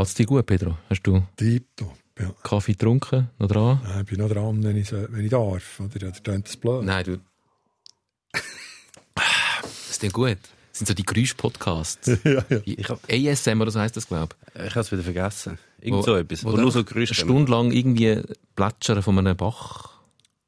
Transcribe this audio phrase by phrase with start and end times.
[0.00, 0.78] Geht's dir gut, Pedro?
[0.88, 2.32] Hast du Tipptopp, ja.
[2.42, 3.28] Kaffee getrunken?
[3.38, 3.80] Noch dran?
[3.84, 5.78] Nein, Ich bin noch dran, wenn ich, wenn ich darf.
[5.78, 6.84] Oder, oder tönt das blöd?
[6.84, 7.18] Nein, du.
[9.90, 10.38] ist denn gut?
[10.70, 12.06] Das sind so die Geräusch-Podcasts.
[12.24, 12.60] ja, ja.
[12.64, 15.58] Ich hab ASM oder so heisst das, glaube Ich habe es wieder vergessen.
[15.82, 16.44] Irgend so etwas.
[16.44, 16.86] wo nur so ich.
[16.86, 17.22] Geräusche Eine.
[17.24, 18.22] Stunde lang irgendwie
[18.56, 20.00] Plätschern von einem Bach,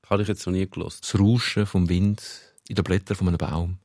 [0.09, 1.03] Habe ich jetzt noch nie gelost.
[1.05, 2.23] das Rauschen vom Wind
[2.69, 3.77] in den Blättern von einem Baum.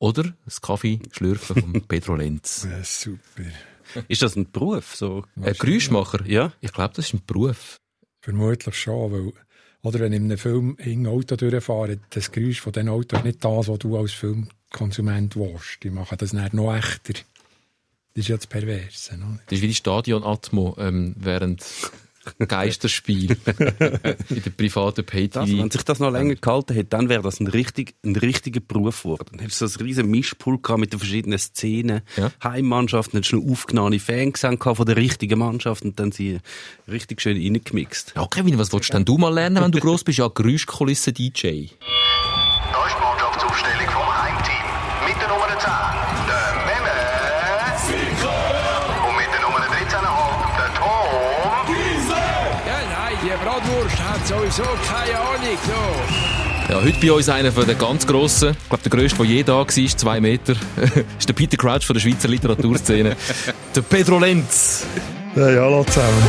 [0.00, 2.66] Oder das Kaffee schlürfen von Pedro Lenz.
[2.68, 3.44] Ja, super.
[4.08, 4.94] Ist das ein Beruf?
[4.94, 5.24] So?
[5.40, 6.24] Ein Geräuschmacher?
[6.26, 6.52] Ja?
[6.60, 7.78] Ich glaube, das ist ein Beruf.
[8.20, 9.32] Vermutlich schon, weil,
[9.82, 13.24] oder wenn ich in einem Film ein Auto durchfahre, das Geräusch von diesem Auto ist
[13.24, 15.82] nicht das, was du als Filmkonsument willst.
[15.82, 17.14] Die machen das dann noch echter.
[18.14, 19.14] Das ist ja das Perverse.
[19.14, 19.38] Oder?
[19.46, 21.64] Das ist wie die Stadion-Atmo ähm, während
[22.38, 23.36] Geisterspiel
[24.28, 27.46] in der privaten Das, wenn sich das noch länger gehalten hätte, dann wäre das ein,
[27.46, 29.26] richtig, ein richtiger Beruf geworden.
[29.32, 32.02] Dann hättest du so ein riesen Mischpult gehabt mit den verschiedenen Szenen.
[32.16, 32.30] Ja.
[32.42, 36.38] Heimmannschaften, hättest du noch aufgenommene Fangesänge gehabt von der richtigen Mannschaft und dann sie
[36.86, 38.12] richtig schön reingemixt.
[38.16, 40.18] Ja, Kevin, was willst denn du mal lernen, wenn du gross bist?
[40.18, 41.68] Ja, Geräuschkulisse-DJ.
[42.72, 43.07] Da ist
[54.50, 55.58] sowieso keine Ahnung.
[55.66, 56.72] So.
[56.72, 58.50] Ja, heute bei uns einer von den ganz Grossen.
[58.50, 60.54] Ich glaube, der grösste, der je da war, zwei Meter.
[61.18, 63.16] ist der Peter Crouch von der Schweizer Literaturszene.
[63.74, 64.86] der Pedro Lenz.
[65.34, 66.22] Ja, ja, hallo zusammen.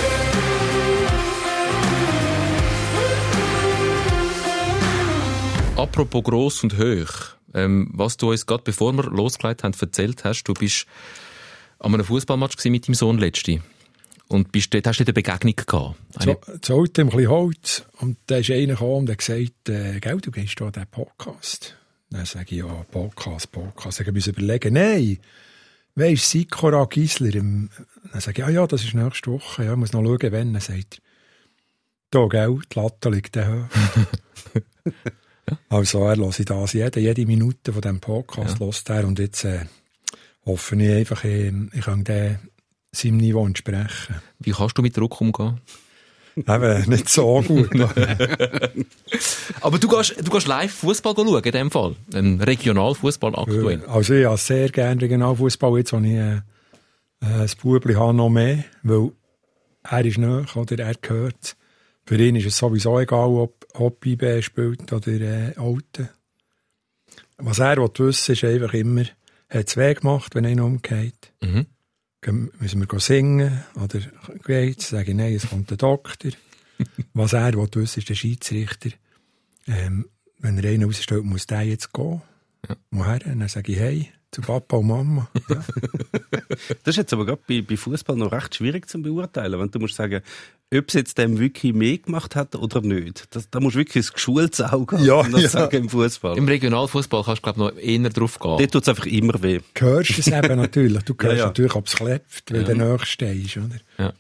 [5.76, 7.36] Apropos gross und hoch.
[7.54, 10.86] Ähm, was du uns gerade bevor wir losgelegt haben, erzählt hast, du bist
[11.80, 13.62] an einem Fußballmatch mit deinem Sohn letzte.
[14.32, 15.96] Und bist dort, hast du eine Begegnung gehabt.
[16.16, 17.84] Eine, das Auto ein bisschen Holz.
[18.00, 20.88] Und da ist einer gekommen und hat gesagt, äh, gell, du gehst da an diesen
[20.88, 21.76] Podcast.
[22.12, 24.00] Dann sage ich, ja, Podcast, Podcast.
[24.00, 25.18] Dann muss ich überlegen, nein,
[25.96, 27.72] weisst du, Sikora Gisler, dann
[28.14, 30.54] sage ich, ja, ja, das ist nächste Woche, ja, ich muss noch schauen, wann.
[30.54, 31.02] Dann sagt
[32.12, 33.68] da, gell, die Latte liegt da.
[35.68, 38.96] Also, er hört das jede, jede Minute von diesem Podcast, ja.
[38.96, 39.08] er.
[39.08, 39.66] Und jetzt äh,
[40.46, 42.38] hoffe ich einfach, äh, ich kann dem
[42.92, 44.16] seinem Niveau entsprechen.
[44.40, 45.60] wie kannst du mit Druck umgehen?
[46.36, 47.70] Eben, nicht so gut.
[49.62, 51.96] Aber du gehst, du gehst live Fußball schauen, in dem Fall.
[52.14, 53.84] Ein Regionalfußball aktuell.
[53.86, 55.78] Also ich habe sehr gerne Regionalfußball.
[55.80, 56.42] Jetzt habe ich äh, äh,
[57.20, 59.12] das Bubli habe noch mehr, weil
[59.84, 61.58] er ist nach oder er gehört.
[62.06, 66.10] Für ihn ist es sowieso egal, ob, ob IB spielt oder äh, Alten.
[67.38, 69.04] Was er will wissen ist einfach immer,
[69.50, 71.32] hat es weh gemacht, wenn einer umgeht.
[71.42, 71.66] Mhm.
[72.26, 74.00] Müssen wir singen oder
[74.46, 74.90] geht's?
[74.90, 76.32] Sage ich, nein, es kommt der Doktor.
[77.14, 78.90] Was er will wissen ist der Schiedsrichter.
[79.68, 80.06] Ähm,
[80.40, 82.22] wenn er einen rausstellt, muss der jetzt gehen.
[82.92, 83.26] Woher?
[83.26, 85.30] Und dann sage ich, hey, zu Papa und Mama.
[85.50, 85.64] Ja.
[86.84, 89.80] Das ist jetzt aber gerade bei, bei Fußball noch recht schwierig zu beurteilen, wenn du
[89.80, 90.22] musst sagen,
[90.72, 93.26] ob es jetzt dem wirklich mehr gemacht hat oder nicht.
[93.36, 95.50] Das, da musst du wirklich ein geschultes Auge haben, Ja, das ja.
[95.50, 96.38] sagen im Fußball.
[96.38, 98.58] Im Regionalfußball kannst du, glaube ich, noch eher drauf gehen.
[98.60, 99.60] Dort tut es einfach immer weh.
[99.74, 101.04] Du hörst es eben natürlich.
[101.04, 101.46] Du hörst Ja, ja.
[101.48, 102.74] natürlich, ob es klebt, wenn Ja.
[102.74, 103.58] du nächst stehst.
[103.58, 103.76] Oder?
[103.98, 104.14] Ja.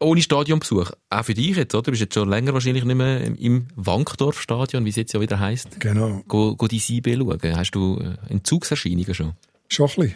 [0.00, 0.92] Ohne Stadionbesuch.
[1.10, 1.82] Auch für dich jetzt, oder?
[1.82, 5.40] Du bist jetzt schon länger wahrscheinlich nicht mehr im- Wankdorf-Stadion, wie es jetzt ja wieder
[5.40, 5.80] heisst.
[5.80, 6.22] Genau.
[6.28, 7.56] Go, go die IB schauen.
[7.56, 9.32] Hast du äh, Entzugserscheinungen schon?
[9.68, 10.14] Schon ein bisschen.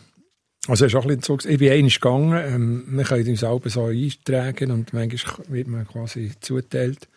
[0.69, 1.39] Also, es ist auch ein bisschen.
[1.51, 5.87] Ich bin einmal gegangen, ähm, wir können uns selber so eintragen und manchmal wird man
[5.87, 7.09] quasi zuteilt.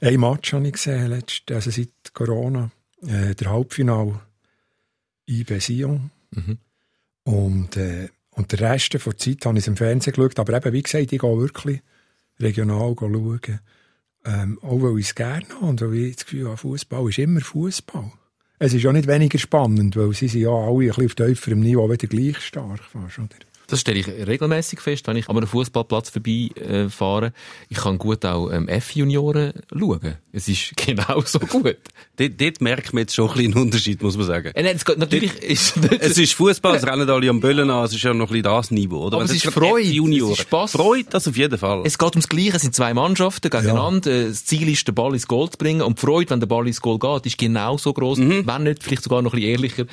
[0.00, 2.70] Ein Match habe ich gesehen, letzt, also seit Corona,
[3.02, 4.20] äh, der Halbfinal
[5.28, 6.10] IB Sion.
[6.30, 6.58] Mhm.
[7.24, 10.72] Und, äh, und der Rest der Zeit habe ich es im Fernsehen geschaut, aber eben,
[10.72, 11.82] wie gesagt, ich gehe wirklich
[12.38, 13.60] regional schauen.
[14.24, 17.18] Ähm, auch weil ich es gerne habe und weil ich das Gefühl habe, Fußball ist
[17.18, 18.12] immer Fußball.
[18.62, 21.60] Es ist ja nicht weniger spannend, weil sie sind ja alle ein bisschen auf tieferem
[21.60, 23.49] Niveau wieder gleich stark fast, oder?
[23.70, 26.86] Das stelle ich regelmäßig fest, wenn ich an einem Fußballplatz vorbeifahre.
[26.86, 27.32] Äh, fahre.
[27.68, 30.16] ich kann gut auch ähm, F-Junioren schauen.
[30.32, 31.76] Es ist genauso gut.
[32.16, 34.50] Dort, dort merkt man jetzt schon ein bisschen einen Unterschied, muss man sagen.
[34.54, 37.84] Äh, nein, es geht, natürlich ist Es ist Fußball, es rennen alle am Böllen an,
[37.84, 39.16] es ist ja noch ein bisschen das Niveau, oder?
[39.16, 40.72] Aber es ist Freude, es ist Spass.
[40.72, 41.82] Freude, das auf jeden Fall.
[41.84, 44.10] Es geht ums Gleiche, es sind zwei Mannschaften gegeneinander.
[44.10, 45.82] Äh, Das Ziel ist, den Ball ins Goal zu bringen.
[45.82, 49.02] Und die Freude, wenn der Ball ins Goal geht, ist genauso groß, wenn nicht vielleicht
[49.04, 49.84] sogar noch ein bisschen ehrlicher,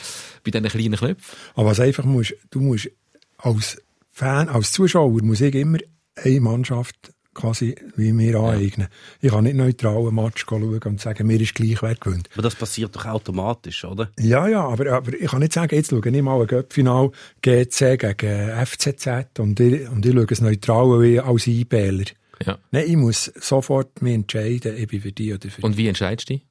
[0.44, 1.38] bei diesen kleinen Knöpfen.
[1.56, 2.90] Aber was einfach musst, du musst
[3.38, 3.82] als
[4.12, 5.78] Fan, als Zuschauer, muss ich immer
[6.16, 8.88] eine Mannschaft quasi wie mir aneignen.
[9.22, 12.30] Ich kann nicht neutral einen Match schauen und sagen, mir ist gleich, wer gewinnt.
[12.34, 14.10] Aber das passiert doch automatisch, oder?
[14.20, 17.12] Ja, ja, aber, aber ich kann nicht sagen, jetzt schaue ich mal ein Göppfinal
[17.42, 22.06] GC gegen FCZ und ich, und ich schaue es neutral wie als IBler.
[22.46, 22.58] Ja.
[22.72, 25.66] Nein, ich muss sofort mich entscheiden, ich bin für die oder für die.
[25.66, 26.46] Und wie entscheidest du dich?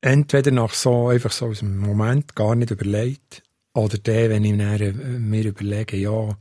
[0.00, 3.42] Entweder nach so, einfach so aus dem Moment gar nicht überlegt,
[3.76, 6.36] oder der, wenn ich dann, äh, mir überlege, ja,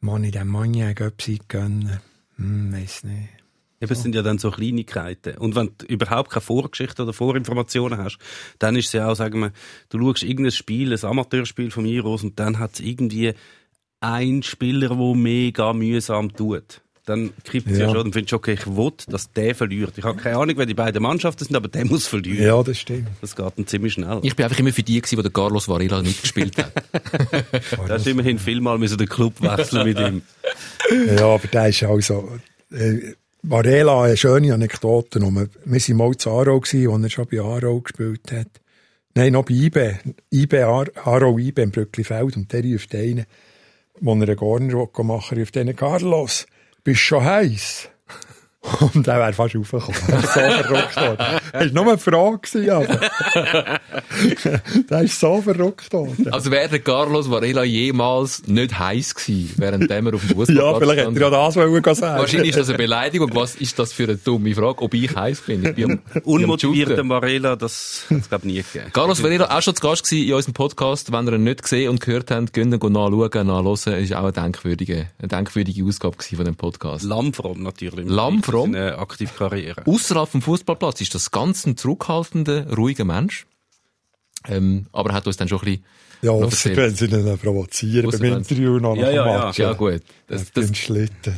[0.00, 2.00] man in dem Maniac etwas gönnen.
[2.36, 3.28] Hm, weiss nicht.
[3.78, 5.36] Eben, es sind ja dann so Kleinigkeiten.
[5.36, 8.18] Und wenn du überhaupt keine Vorgeschichte oder Vorinformationen hast,
[8.58, 9.52] dann ist es ja auch, sagen wir,
[9.90, 13.34] du schaust irgendein Spiel, ein Amateurspiel von mir aus, und dann hat es irgendwie
[14.00, 16.80] einen Spieler, der mega mühsam tut.
[17.06, 17.86] Dann kippt es ja.
[17.86, 17.92] ja.
[17.92, 19.92] schon und findest, okay, ich will, dass der verliert.
[19.96, 22.44] Ich habe keine Ahnung, wer die beiden Mannschaften sind, aber der muss verlieren.
[22.44, 23.06] Ja, das stimmt.
[23.20, 24.18] Das geht dann ziemlich schnell.
[24.22, 26.72] Ich bin einfach immer für die gewesen, wo der Carlos Varela nicht gespielt hat.
[27.86, 30.22] da hast immerhin vielmal müssen den Club wechseln mit ihm.
[31.16, 32.28] Ja, aber der ist auch so,
[32.72, 35.20] äh, Varela, eine schöne Anekdote.
[35.20, 38.48] Wir waren mal zu Aarau, als er schon bei Aarau gespielt hat.
[39.14, 40.00] Nein, noch bei IBE.
[40.32, 40.64] IBE,
[41.04, 42.36] Aarau IBE im Brücklifeld.
[42.36, 43.26] Und der ruft einen,
[44.00, 46.46] wo er einen Gorner machen ruft einen Carlos,
[46.86, 47.88] bist schon heiß?
[48.80, 50.00] Und er wäre fast raufgekommen.
[50.22, 51.40] So verrückt worden.
[51.52, 53.00] Das war nur eine Frage, aber.
[54.90, 56.28] der ist so verrückt worden.
[56.32, 60.78] Also wäre der Carlos Varela jemals nicht heiß gewesen, während er auf dem Fußballplatz Ja,
[60.78, 62.20] vielleicht hätte er ja das wollen sagen.
[62.20, 63.34] Wahrscheinlich ist das eine Beleidigung.
[63.34, 65.64] Was ist das für eine dumme Frage, ob ich heiß bin?
[65.64, 68.92] Ich bin Unmotivierter Varela, das hat es, glaube ich, nie gegeben.
[68.92, 71.12] Carlos Varela auch schon zu Gast gewesen in unserem Podcast.
[71.12, 74.02] Wenn ihr ihn nicht gesehen und gehört habt, könnt ihr nachschauen, nachhören.
[74.02, 77.04] Ist auch eine denkwürdige, eine denkwürdige Ausgabe von dem Podcast.
[77.04, 78.08] Lammfrom natürlich.
[78.08, 78.74] Lammfrom?
[78.74, 79.82] aktive Karriere.
[79.86, 83.46] Außerhalb vom Fußballplatz ist das ganz ein zurückhaltender, ruhiger Mensch.
[84.48, 85.84] Ähm, aber er hat uns dann schon ein bisschen
[86.22, 90.00] ja, ausser wenn sie ihn provozieren beim Interview noch ja, ja, ja, ja, gut.
[90.28, 91.34] Das, das, Schlitten.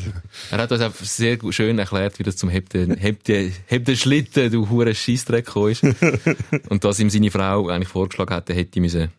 [0.53, 3.87] Er hat uns auch sehr schön erklärt, wie das zum Heb den, Heb den, Heb
[3.87, 5.83] den Schlitten, du hure Scheissdreck ist.
[6.69, 9.11] Und dass ihm seine Frau eigentlich vorgeschlagen hätte, hätte müssen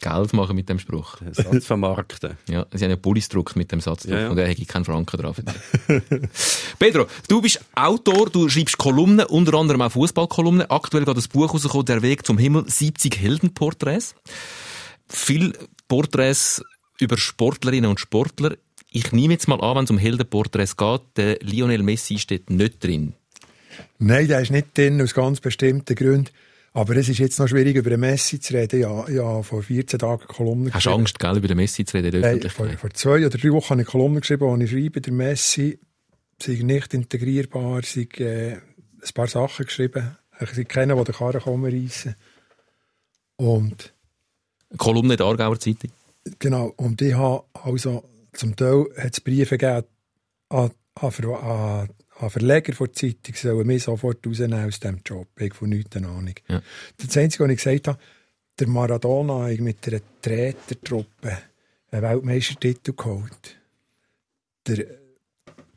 [0.00, 1.16] Geld machen mit dem Spruch.
[1.32, 2.36] Satz vermarkten.
[2.48, 4.30] Ja, sie haben ja Pullis gedruckt mit dem Satz ja, ja.
[4.30, 5.36] und er hätte keinen Franken drauf.
[6.78, 10.70] Pedro, du bist Autor, du schreibst Kolumnen, unter anderem auch Fußballkolumnen.
[10.70, 14.14] Aktuell geht das Buch rausgekommen, Der Weg zum Himmel, 70 Heldenporträts.
[15.08, 15.52] Viel
[15.88, 16.62] Porträts
[16.98, 18.56] über Sportlerinnen und Sportler.
[18.90, 22.82] Ich nehme jetzt mal an, wenn es um Heldenporträts geht, der Lionel Messi steht nicht
[22.82, 23.14] drin.
[23.98, 26.30] Nein, der ist nicht drin, aus ganz bestimmten Gründen.
[26.76, 28.80] Aber es ist jetzt noch schwierig, über den Messi zu reden.
[28.80, 32.22] Ja, ja vor 14 Tagen Kolumne Hast du Angst, gell, über den Messi zu reden?
[32.22, 35.00] Hey, vor, vor, zwei oder drei Wochen habe ich eine Kolumne geschrieben, wo ich schreibe,
[35.00, 35.80] der Messi
[36.38, 40.18] sei nicht integrierbar, sei äh, ein paar Sachen geschrieben.
[40.38, 42.14] Ich sei keiner, der den Karren kommen reissen.
[43.36, 43.94] Und...
[44.68, 45.92] Eine Kolumne der Aargauer Zeitung?
[46.38, 46.74] Genau.
[46.76, 49.86] Und ich habe also, zum Teil hat es Briefe gegeben
[50.50, 55.28] an, an, an an Verleger von Zeitung sollen mich sofort rausnehmen aus diesem Job.
[55.38, 56.34] Ich von nichts eine Ahnung.
[56.48, 56.62] Ja.
[56.96, 57.98] Das Einzige, was ich gesagt habe,
[58.58, 61.38] der Maradona hat mit einer Tretertruppe
[61.90, 63.56] einen Weltmeistertitel geholt.
[64.66, 64.86] Der,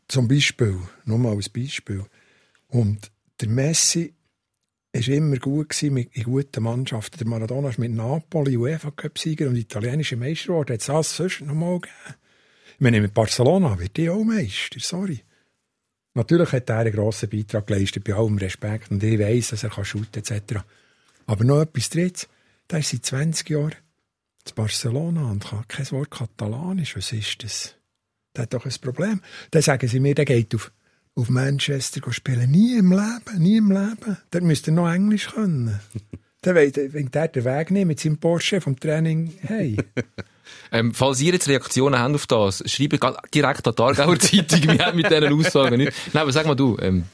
[0.07, 2.06] zum Beispiel, nur mal als Beispiel.
[2.68, 4.13] Und der Messi
[4.94, 7.18] war immer gut mit, in guten Mannschaften.
[7.18, 10.74] Der Maradona ist mit Napoli UEFA Cup-Sieger und italienischer Meister geworden.
[10.74, 12.15] Hat es das sonst noch mal gegeben?
[12.75, 15.21] Ich meine, mit Barcelona wird die auch Meister, sorry.
[16.19, 18.92] Natürlich hat er einen grossen Beitrag geleistet, bei allem Respekt.
[18.92, 20.60] Und ich weiss, dass er kann shooten etc.
[21.27, 22.27] Aber noch etwas drittes.
[22.69, 23.75] Der ist seit 20 Jahren
[24.45, 26.98] in Barcelona und kann kein Wort Katalanisch.
[26.98, 27.74] Was ist das?
[28.36, 29.21] Der hat doch ein Problem.
[29.51, 30.74] Dann sagen sie mir, der geht auf,
[31.16, 32.51] auf Manchester spielen.
[32.51, 34.18] Nie im Leben, nie im Leben.
[34.33, 35.80] Der müsste noch Englisch können.
[36.42, 39.77] Dann wenn der den Weg nehmen mit seinem Porsche vom Training hey.
[40.72, 43.01] Ähm, falls ihr jetzt Reaktionen habt auf das, schreibt
[43.34, 45.94] direkt an die Aargauer Zeitung, wir haben mit diesen Aussagen nicht.
[46.13, 47.06] Nein, aber sag mal du, ähm,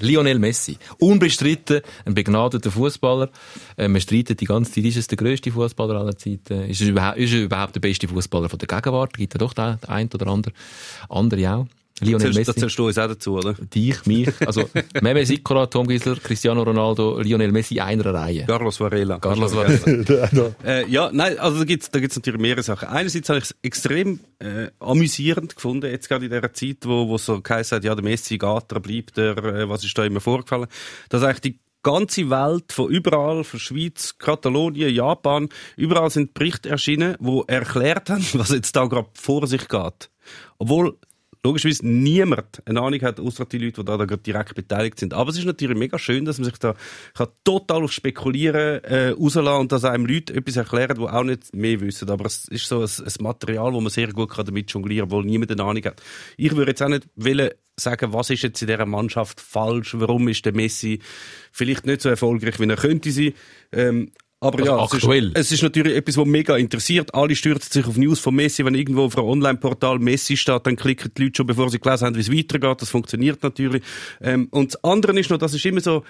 [0.00, 3.30] Lionel Messi, unbestritten, ein begnadeter Fußballer.
[3.78, 6.68] Ähm, man streitet die ganze Zeit, ist es der grösste Fußballer aller Zeiten?
[6.68, 9.12] Ist er überhaupt, ist er überhaupt der beste Fußballer der Gegenwart?
[9.14, 10.54] Gibt er doch den, den einen oder anderen,
[11.08, 11.66] andere auch?
[12.00, 12.44] Lionel Messi.
[12.44, 13.54] Das zählst du uns auch dazu, oder?
[13.54, 14.28] Dich, mich.
[14.46, 14.68] Also,
[15.00, 18.44] Meme Sikora, Tom Gisler, Cristiano Ronaldo, Lionel Messi, einer Reihe.
[18.46, 19.18] Carlos Varela.
[19.18, 20.52] Carlos Varela.
[20.64, 22.88] äh, ja, nein, also da gibt's, da gibt's natürlich mehrere Sachen.
[22.88, 27.16] Einerseits habe ich es extrem äh, amüsierend gefunden, jetzt gerade in dieser Zeit, wo, wo
[27.16, 30.20] so geheißen hat, ja, der Messi geht, er bleibt, er, äh, was ist da immer
[30.20, 30.66] vorgefallen,
[31.08, 37.14] dass eigentlich die ganze Welt, von überall, von Schweiz, Katalonien, Japan, überall sind Berichte erschienen,
[37.20, 40.10] wo erklärt haben, was jetzt da gerade vor sich geht.
[40.58, 40.98] Obwohl
[41.44, 45.14] logischerweise niemand eine Ahnung hat, außer die Leute, die da, da direkt beteiligt sind.
[45.14, 46.74] Aber es ist natürlich mega schön, dass man sich da
[47.14, 51.54] kann total auf Spekulieren äh, rauslassen und dass einem Leute etwas erklären, die auch nicht
[51.54, 52.10] mehr wissen.
[52.10, 55.18] Aber es ist so ein, ein Material, wo man sehr gut kann damit jonglieren kann,
[55.18, 56.02] obwohl niemand eine Ahnung hat.
[56.36, 60.28] Ich würde jetzt auch nicht wollen, sagen, was ist jetzt in dieser Mannschaft falsch, warum
[60.28, 61.00] ist der Messi
[61.52, 63.34] vielleicht nicht so erfolgreich, wie er könnte sein.
[63.72, 64.12] Ähm,
[64.46, 65.32] aber also ja, aktuell.
[65.34, 67.14] Es ist, es ist natürlich etwas, was mega interessiert.
[67.14, 68.64] Alle stürzen sich auf News von Messi.
[68.64, 72.06] Wenn irgendwo auf einem Online-Portal Messi steht, dann klicken die Leute schon, bevor sie gelesen
[72.06, 72.82] haben, wie es weitergeht.
[72.82, 73.82] Das funktioniert natürlich.
[74.20, 76.04] Ähm, und das andere ist noch, das ist immer so,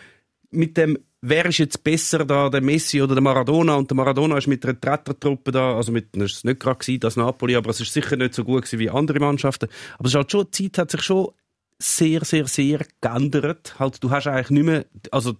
[0.50, 3.74] mit dem wer ist jetzt besser da, der Messi oder der Maradona?
[3.74, 7.00] Und der Maradona ist mit einer Trettertruppe da, also mit, das ist nicht gerade gewesen,
[7.00, 9.68] das Napoli, aber es ist sicher nicht so gut gewesen wie andere Mannschaften.
[9.98, 11.30] Aber es ist halt schon, die Zeit hat sich schon
[11.78, 13.78] sehr, sehr, sehr geändert.
[13.78, 15.34] Halt, du hast eigentlich nicht mehr, also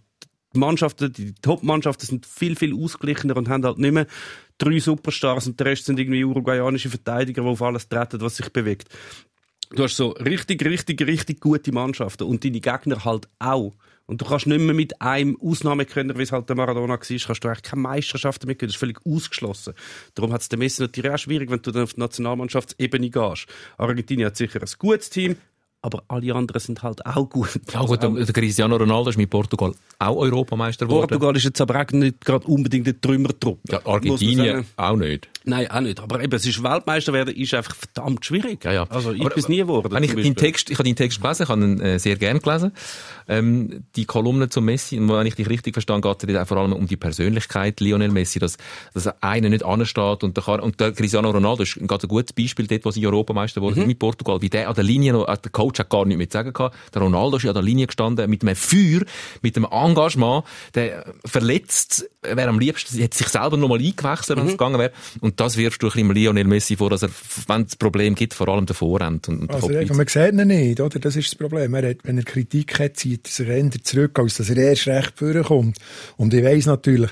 [0.57, 4.07] die Mannschaften, die Top-Mannschaften sind viel, viel ausgeglichener und haben halt nicht mehr
[4.59, 8.51] drei Superstars und der Rest sind irgendwie uruguayanische Verteidiger, die auf alles treten, was sich
[8.51, 8.89] bewegt.
[9.71, 13.75] Du hast so richtig, richtig, richtig gute Mannschaften und deine Gegner halt auch.
[14.07, 17.11] Und du kannst nicht mehr mit einem Ausnahmekönner, wie es halt der Maradona war, kannst
[17.11, 18.69] du eigentlich keine Meisterschaften mitgehen.
[18.69, 19.75] Das ist völlig ausgeschlossen.
[20.15, 23.47] Darum hat es der Messi natürlich auch schwierig, wenn du dann auf die Nationalmannschaftsebene gehst.
[23.77, 25.37] Argentinien hat sicher ein gutes Team,
[25.87, 27.61] aber alle anderen sind halt auch gut.
[27.73, 31.07] Ja gut, der, der Cristiano Ronaldo ist mit Portugal auch Europameister geworden.
[31.09, 33.73] Portugal ist jetzt aber auch nicht gerade unbedingt eine Trümmertruppe.
[33.73, 35.29] Ja, Argentinien auch nicht.
[35.49, 36.01] Nein, auch nicht.
[36.01, 38.65] Aber eben, es ist Weltmeister werden ist einfach verdammt schwierig.
[38.65, 38.87] Ja, ja.
[38.91, 40.03] Also ich bin es nie geworden.
[40.03, 42.73] Ich, den Text, ich habe deinen Text gelesen, ich habe ihn äh, sehr gern gelesen.
[43.29, 46.57] Ähm, die Kolumne zum Messi, und wenn ich dich richtig verstehe, geht es auch vor
[46.57, 48.57] allem um die Persönlichkeit Lionel Messi, dass,
[48.93, 52.67] dass einer nicht ansteht und der, und der Cristiano Ronaldo ist ein ganz gutes Beispiel
[52.67, 53.87] dort, wo sie Europameister wurde mhm.
[53.87, 56.39] mit Portugal, wie der an der Linie noch, der Coach hat gar nichts mehr zu
[56.39, 56.77] sagen gehabt.
[56.93, 59.03] Der Ronaldo ist an der Linie gestanden mit einem Feuer,
[59.43, 64.51] mit einem Engagement, der verletzt wäre am liebsten, hätte sich selber nochmal eingewechselt, wenn mhm.
[64.51, 64.93] es gegangen wäre.
[65.21, 67.11] Und das wirfst du ein bisschen Lionel Messi vor, dass er,
[67.47, 69.29] wenn es Problem gibt, vor allem davor rennt.
[69.29, 70.99] Und also, man sieht ihn nicht, oder?
[70.99, 71.75] Das ist das Problem.
[71.75, 75.19] Er hat, wenn er Kritik hat, zieht er sich zurück, als dass er erst recht
[75.19, 75.79] vorkommt.
[76.17, 77.11] Und ich weiss natürlich,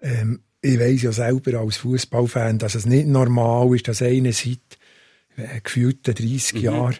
[0.00, 4.58] ähm, ich weiss ja selber als Fußballfan, dass es nicht normal ist, dass einer seit
[5.36, 6.60] äh, gefühlten 30 mhm.
[6.60, 6.96] Jahren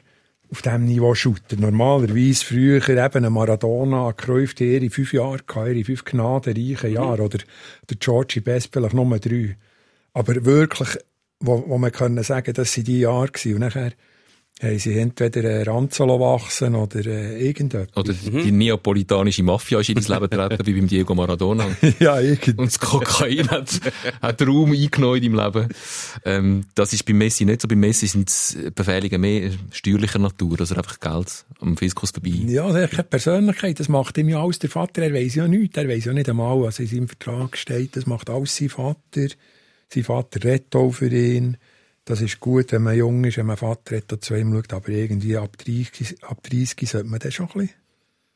[0.50, 1.60] auf diesem Niveau shooten.
[1.60, 6.92] Normalerweise früher eben ein Maradona, ein Cruyff, die ihre fünf Jahre gehabt, ihre fünf gnadenreichen
[6.92, 7.18] Jahre.
[7.18, 7.24] Mhm.
[7.24, 7.38] Oder
[7.88, 9.56] der Georgie Best vielleicht nur drei.
[10.12, 10.98] Aber wirklich,
[11.38, 13.54] wo, wo man können sagen, dass sie die Jahre waren.
[13.54, 13.92] Und nachher
[14.62, 17.96] haben sie entweder ein Ranzolo wachsen oder äh, irgendetwas.
[17.96, 18.42] Oder mhm.
[18.42, 21.66] die neapolitanische Mafia ist in das Leben getreten, wie beim Diego Maradona.
[21.98, 22.52] ja, irgendwie.
[22.52, 23.80] Und das Kokain hat,
[24.20, 25.68] hat Raum eingenommen in deinem Leben.
[26.24, 27.68] Ähm, das ist bei Messi nicht so.
[27.68, 32.30] Bei Messi sind es Befehlungen mehr steuerlicher Natur, also einfach Geld am Fiskus vorbei.
[32.46, 33.80] Ja, er hat keine Persönlichkeit.
[33.80, 35.02] Das macht ihm ja alles der Vater.
[35.02, 35.78] Er weiß ja nichts.
[35.78, 37.96] Er weiß ja nicht einmal, was in seinem Vertrag steht.
[37.96, 39.28] Das macht alles sein Vater.
[39.88, 41.56] Sein Vater redet auch für ihn.
[42.04, 44.88] Das ist gut, wenn man jung ist, wenn man Vater hat, zu ihm schaut, aber
[44.88, 47.80] irgendwie ab 30, ab 30 sollte man das schon ein bisschen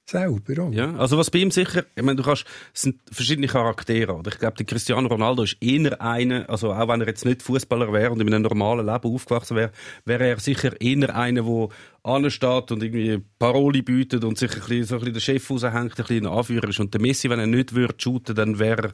[0.07, 0.63] selber.
[0.63, 0.73] Auch.
[0.73, 2.45] Ja, also was bei ihm sicher, ich meine, du kannst,
[2.75, 4.15] es sind verschiedene Charaktere.
[4.15, 7.43] Oder ich glaube, der Cristiano Ronaldo ist eher einer, also auch wenn er jetzt nicht
[7.43, 9.73] Fußballer wäre und in einem normalen Leben aufgewachsen wäre,
[10.05, 11.69] wäre er sicher eher einer, der
[12.03, 15.77] ansteht und irgendwie Paroli bietet und sich ein bisschen, so ein bisschen den Chef raushängt,
[15.77, 16.81] ein bisschen ein Anführer ist.
[16.81, 18.93] Und der Messi, wenn er nicht würde shooten, dann wäre er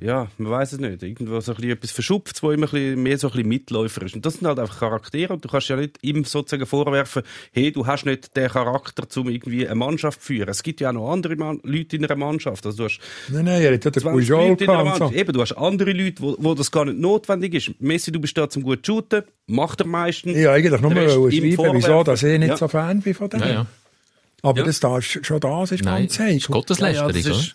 [0.00, 1.02] ja, man weiß es nicht.
[1.02, 4.02] Irgendwo so ein bisschen etwas verschupft, wo immer ein bisschen mehr so ein bisschen Mitläufer
[4.02, 4.14] ist.
[4.14, 7.22] Und das sind halt einfach Charaktere und du kannst ja nicht ihm sozusagen vorwerfen,
[7.52, 10.48] hey, du hast nicht den Charakter, um irgendwie eine Mannschaft zu führen.
[10.48, 12.66] Es gibt ja auch noch andere Man Leute in einer Mannschaft.
[12.66, 15.12] Also du hast nein, nein, er hat den Pujol so.
[15.12, 17.80] Eben, du hast andere Leute, wo, wo das gar nicht notwendig ist.
[17.80, 20.36] Messi, du bist da zum gut shooten, macht er meistens.
[20.36, 22.56] Ja, eigentlich nur mal schreiben, wieso, dass ich nicht ja.
[22.56, 23.40] so Fan bin von dem.
[23.40, 23.66] Ja, ja.
[24.44, 24.64] Aber ja.
[24.64, 26.52] das darfst schon das ist Nein, ganz heikel.
[26.52, 27.54] Gotteslästerung, ja, ist,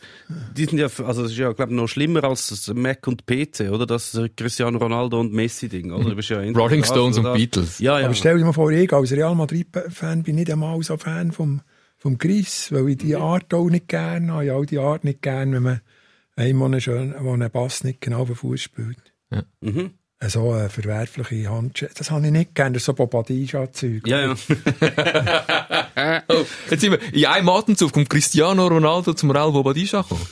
[0.56, 3.26] Die sind ja, also das ist ja, glaube ich, noch schlimmer als das Mac und
[3.26, 3.86] PC, oder?
[3.86, 6.10] Das Cristiano Ronaldo und Messi-Ding, oder?
[6.10, 7.80] Du bist ja Rolling Stones und Beatles.
[7.80, 8.06] Ja, ja.
[8.06, 11.62] Aber stell dir mal vor, ich als Real Madrid-Fan bin nicht einmal so Fan vom,
[11.98, 13.22] vom Chris, weil ich die mhm.
[13.22, 14.46] Art auch nicht gerne habe.
[14.46, 15.82] Ich auch die Art nicht gerne, wenn man
[16.38, 19.14] einmal einen, schönen, einen Bass nicht genau auf den Fuß spielt.
[19.30, 19.44] Ja.
[19.60, 21.92] Mhm so eine verwerfliche Handschelle.
[21.96, 24.08] Das habe ich nicht gerne, so Bobadilla-Zeug.
[24.08, 24.36] Ja, ja.
[26.30, 30.28] oh, jetzt sind wir in einem Atemzug kommt Cristiano Ronaldo zum Real Bobadilla gekommen.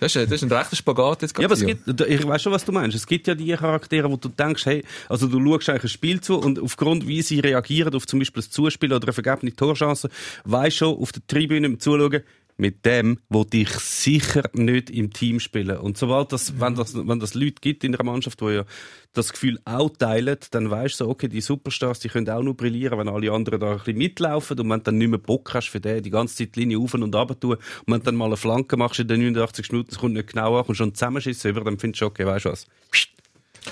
[0.00, 2.52] Das ist, das ist ein rechter Spagat jetzt Ja, aber es gibt, ich weiß schon,
[2.52, 2.96] was du meinst.
[2.96, 6.20] Es gibt ja die Charaktere, wo du denkst, hey, also du schaust eigentlich ein Spiel
[6.20, 10.10] zu und aufgrund, wie sie reagieren auf zum Beispiel das Zuspiel oder eine vergebene Torchance,
[10.44, 12.22] weißt schon, auf der Tribüne Zuschauen,
[12.56, 15.78] mit dem wollte ich sicher nicht im Team spielen.
[15.78, 16.60] Und sobald das, mhm.
[16.60, 18.64] wenn das, wenn das Leute gibt in einer Mannschaft, die ja
[19.12, 22.56] das Gefühl auch teilen, dann weißt du so, okay, die Superstars, die können auch nur
[22.56, 25.54] brillieren, wenn alle anderen da ein bisschen mitlaufen und wenn du dann nicht mehr Bock
[25.54, 28.04] hast für den, die ganze Zeit die Linie auf und runter tun und wenn du
[28.06, 30.74] dann mal eine Flanke machst in den 89 Minuten, es kommt nicht genau an und
[30.74, 32.66] schon zusammenschissen über, dann findest du, okay, weißt du was?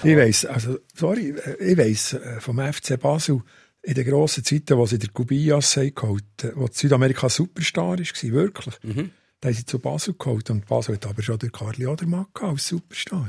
[0.05, 3.43] Ich weiss, also, sorry, ich weiss äh, vom FC Basel,
[3.83, 8.75] in den grossen Zeiten, wo sie der Kubias geholt haben, wo Südamerika Superstar war, wirklich.
[8.83, 9.11] Mhm.
[9.41, 12.69] Da haben sie zu Basel geholt und Basel hat aber schon der Karli Odermatt als
[12.69, 13.29] Superstar.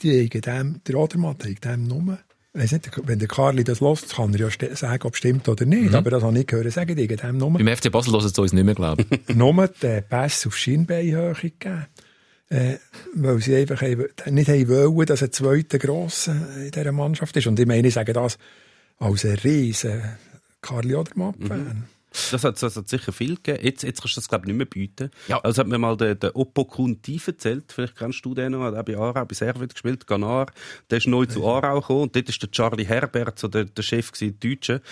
[0.00, 2.18] Die haben dem, der Odermatt hat dem Nummer.
[2.52, 5.64] Weiss nicht, wenn der Karli das lässt, kann er ja sagen, ob es stimmt oder
[5.66, 5.90] nicht.
[5.90, 5.94] Mhm.
[5.94, 7.58] Aber das habe ich gehört sagen, die dem Nummer.
[7.58, 9.34] Beim FC Basel hören sie uns nicht mehr, glaube ich.
[9.36, 11.86] Nummer den Pass auf Schienbeinhöhe gegeben.
[12.48, 12.78] Äh,
[13.14, 17.46] weil sie einfach nicht haben wollen, dass ein zweiter Grosser in dieser Mannschaft ist.
[17.46, 18.38] Und ich meine, ich sage das,
[19.00, 20.02] als ein riesen
[20.62, 21.64] Karli Odermatt-Fan.
[21.64, 21.84] Mhm.
[22.32, 23.64] Das hat, hat sicher viel gegeben.
[23.64, 25.10] Jetzt, jetzt kannst du das, glaube ich, nicht mehr bieten.
[25.28, 25.38] Ja.
[25.40, 28.78] Also hat mir mal der, der Oppo Kunti erzählt, vielleicht kennst du den noch, der
[28.78, 30.46] hat bei Aarau, bei Servet gespielt, Ganar.
[30.90, 33.82] Der ist neu zu Aarau gekommen und dort ist der Charlie Herbert, so der, der
[33.82, 34.82] Chef der Deutsche.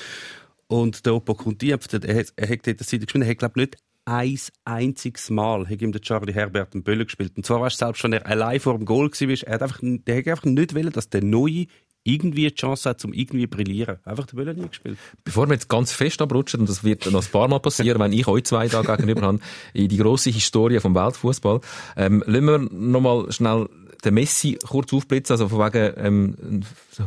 [0.69, 3.67] Und der Oppo Kunti, er, er, er hat dort Seite gespielt, er hat, glaube ich,
[3.67, 7.37] nicht ein einziges Mal hat ihm der Charlie Herbert einen Böller gespielt.
[7.37, 9.81] Und zwar weißt du, selbst wenn er allein vor dem Goal war, er hat einfach,
[9.83, 11.67] der hat einfach nicht wollen, dass der Neue
[12.05, 13.99] irgendwie eine Chance hat, um irgendwie zu brillieren.
[14.05, 14.99] Einfach den Böller nie gespielt.
[15.25, 18.13] Bevor wir jetzt ganz fest abrutschen, und das wird noch ein paar Mal passieren, wenn
[18.13, 19.41] ich euch zwei da gegenüber habe,
[19.75, 21.61] in die grosse Historie vom Weltfußball,
[21.97, 23.69] ähm, lassen wir nochmal schnell
[24.05, 26.63] den Messi kurz aufblitzen, also von wegen ähm,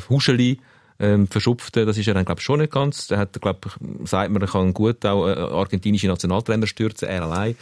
[0.10, 0.60] Huscheli,
[1.02, 3.10] ähm, verschupfte, das ist er dann, glaube ich, schon nicht ganz.
[3.10, 7.24] Er hat, glaube ich, sagt man, er kann gut auch äh, argentinische Nationaltrainer stürzen, er
[7.24, 7.56] allein.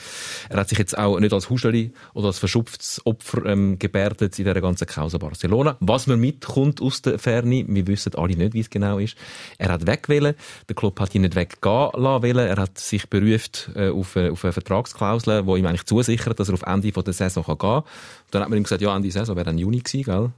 [0.50, 4.46] Er hat sich jetzt auch nicht als Huscheli oder als verschupftes Opfer ähm, gebärdet in
[4.46, 5.78] dieser ganzen Causa Barcelona.
[5.80, 9.16] Was man mitkommt aus der Ferne, wir wissen alle nicht, wie es genau ist.
[9.58, 10.36] Er hat wegwählen,
[10.68, 14.44] der Club hat ihn nicht weggehen lassen Er hat sich beruft äh, auf, äh, auf
[14.44, 17.84] eine Vertragsklausel, die ihm eigentlich zusichert, dass er auf Ende der Saison kann gehen kann.
[18.32, 20.32] Dann hat man ihm gesagt, ja, Ende der Saison wäre dann Juni gewesen, gell?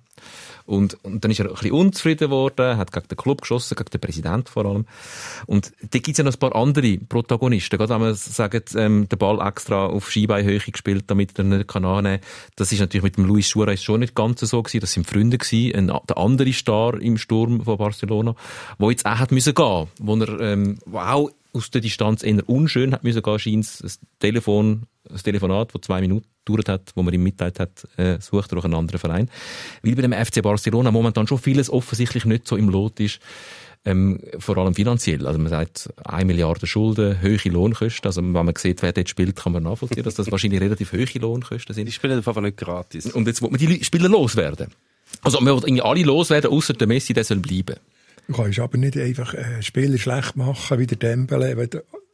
[0.71, 3.89] Und, und dann ist er ein bisschen unzufrieden geworden, hat gegen den Club geschossen, gegen
[3.89, 4.85] den Präsident vor allem.
[5.45, 7.77] Und da gibt es ja noch ein paar andere Protagonisten.
[7.77, 11.83] Gerade wenn man sagt, ähm, den Ball extra auf Skibeinhöhe gespielt, damit er nicht kann
[11.83, 12.29] annehmen kann.
[12.55, 14.79] Das ist natürlich mit dem Luis Suarez schon nicht ganz so gewesen.
[14.79, 15.75] Das sind Freunde gewesen.
[15.75, 18.33] Ein, der andere Star im Sturm von Barcelona,
[18.77, 22.47] wo jetzt auch hat müssen gehen, wo er, ähm, wo auch aus der Distanz eher
[22.47, 27.03] unschön hat müssen gehen, scheint das Telefon, das Telefonat, das zwei Minuten gedauert hat, wo
[27.03, 29.29] man ihm mitteilt hat, äh, sucht er auch einen anderen Verein.
[29.83, 33.19] Weil bei dem FC Barcelona momentan schon vieles offensichtlich nicht so im Lot ist,
[33.83, 35.25] ähm, vor allem finanziell.
[35.25, 38.07] Also man sagt, eine Milliarde Schulden, hohe Lohnkosten.
[38.07, 41.19] Also wenn man sieht, wer dort spielt, kann man nachvollziehen, dass das wahrscheinlich relativ hohe
[41.19, 41.87] Lohnkosten sind.
[41.87, 43.07] Die spielen einfach nicht gratis.
[43.07, 44.67] Und jetzt will man die Spieler loswerden.
[45.23, 47.75] Also man will irgendwie alle loswerden, außer der Messi, der soll bleiben.
[48.27, 51.69] Du kannst aber nicht einfach äh, Spieler schlecht machen, wie der Dembele,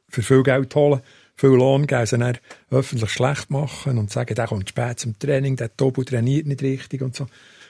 [0.09, 1.01] für viel Geld holen,
[1.37, 2.37] viel Lohn geben, dann
[2.71, 7.01] öffentlich schlecht machen und sagen, der kommt spät zum Training, der Tobu trainiert nicht richtig
[7.01, 7.27] und so.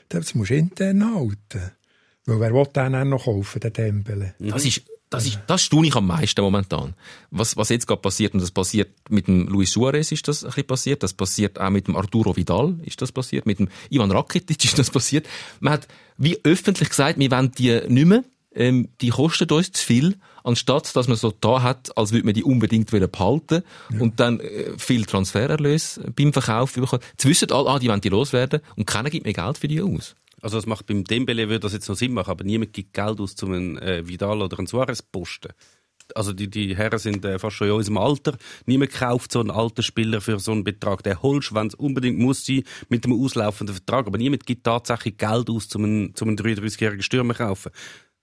[0.09, 1.71] Das musst du intern halten.
[2.25, 4.33] Weil wer will den dann noch kaufen, den Dembele?
[4.39, 6.93] Das ist das ist, das staune ich am meisten momentan.
[7.31, 10.49] Was, was jetzt gerade passiert, und das passiert mit dem Luis Suarez ist das ein
[10.49, 14.11] bisschen passiert, das passiert auch mit dem Arturo Vidal ist das passiert, mit dem Ivan
[14.11, 15.25] Rakitic ist das passiert.
[15.61, 19.85] Man hat wie öffentlich gesagt, wir wollen die nicht mehr, ähm, die kosten uns zu
[19.85, 23.99] viel, anstatt dass man so da hat, als würde man die unbedingt wieder behalten ja.
[23.99, 27.01] und dann äh, viel Transfererlös beim Verkauf bekommen.
[27.11, 29.81] Jetzt wissen alle, ah, die wollen die loswerden und keiner gibt mehr Geld für die
[29.81, 30.15] aus.
[30.41, 33.19] Also das macht beim Dembele würde das jetzt noch Sinn machen, aber niemand gibt Geld
[33.19, 35.51] aus, um einen äh, Vidal oder einen Suarez posten.
[36.15, 38.37] Also die, die Herren sind äh, fast schon in unserem Alter.
[38.65, 41.03] Niemand kauft so einen alten Spieler für so einen Betrag.
[41.03, 44.07] Der holst, wenn es unbedingt muss sein, mit einem auslaufenden Vertrag.
[44.07, 47.71] Aber niemand gibt tatsächlich Geld aus, um einen, um einen 33-jährigen Stürmer zu kaufen.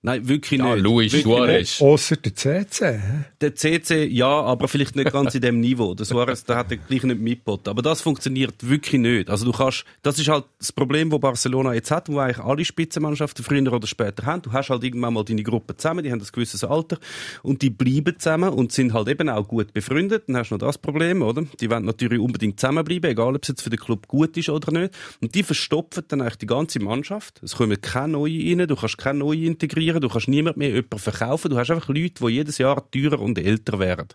[0.05, 0.85] Nein, wirklich ja, nicht.
[0.85, 1.81] Luis wirklich Suarez.
[1.81, 3.01] Außer der CC.
[3.41, 5.95] Der CC, ja, aber vielleicht nicht ganz in dem Niveau.
[5.95, 7.71] Der Suarez, der hat er gleich nicht mitgeboten.
[7.71, 9.31] Aber das funktioniert wirklich nicht.
[9.31, 12.67] Also du kannst, das ist halt das Problem, wo Barcelona jetzt hat, wo eigentlich alle
[12.67, 14.43] Spitzenmannschaften früher oder später haben.
[14.43, 16.99] Du hast halt irgendwann mal deine Gruppe zusammen, die haben ein gewisses Alter
[17.43, 20.25] und die bleiben zusammen und sind halt eben auch gut befreundet.
[20.27, 21.45] Dann hast du noch das Problem, oder?
[21.61, 24.71] Die wollen natürlich unbedingt zusammenbleiben, egal ob es jetzt für den Club gut ist oder
[24.71, 24.93] nicht.
[25.23, 27.41] Und die verstopfen dann eigentlich die ganze Mannschaft.
[27.43, 30.69] Es kommen keine neue rein, du kannst keine neue integrieren produzieren, du kannst niemand mehr
[30.69, 34.09] jemanden verkaufen, du hast einfach Leute, die jedes Jahr teurer und älter werden.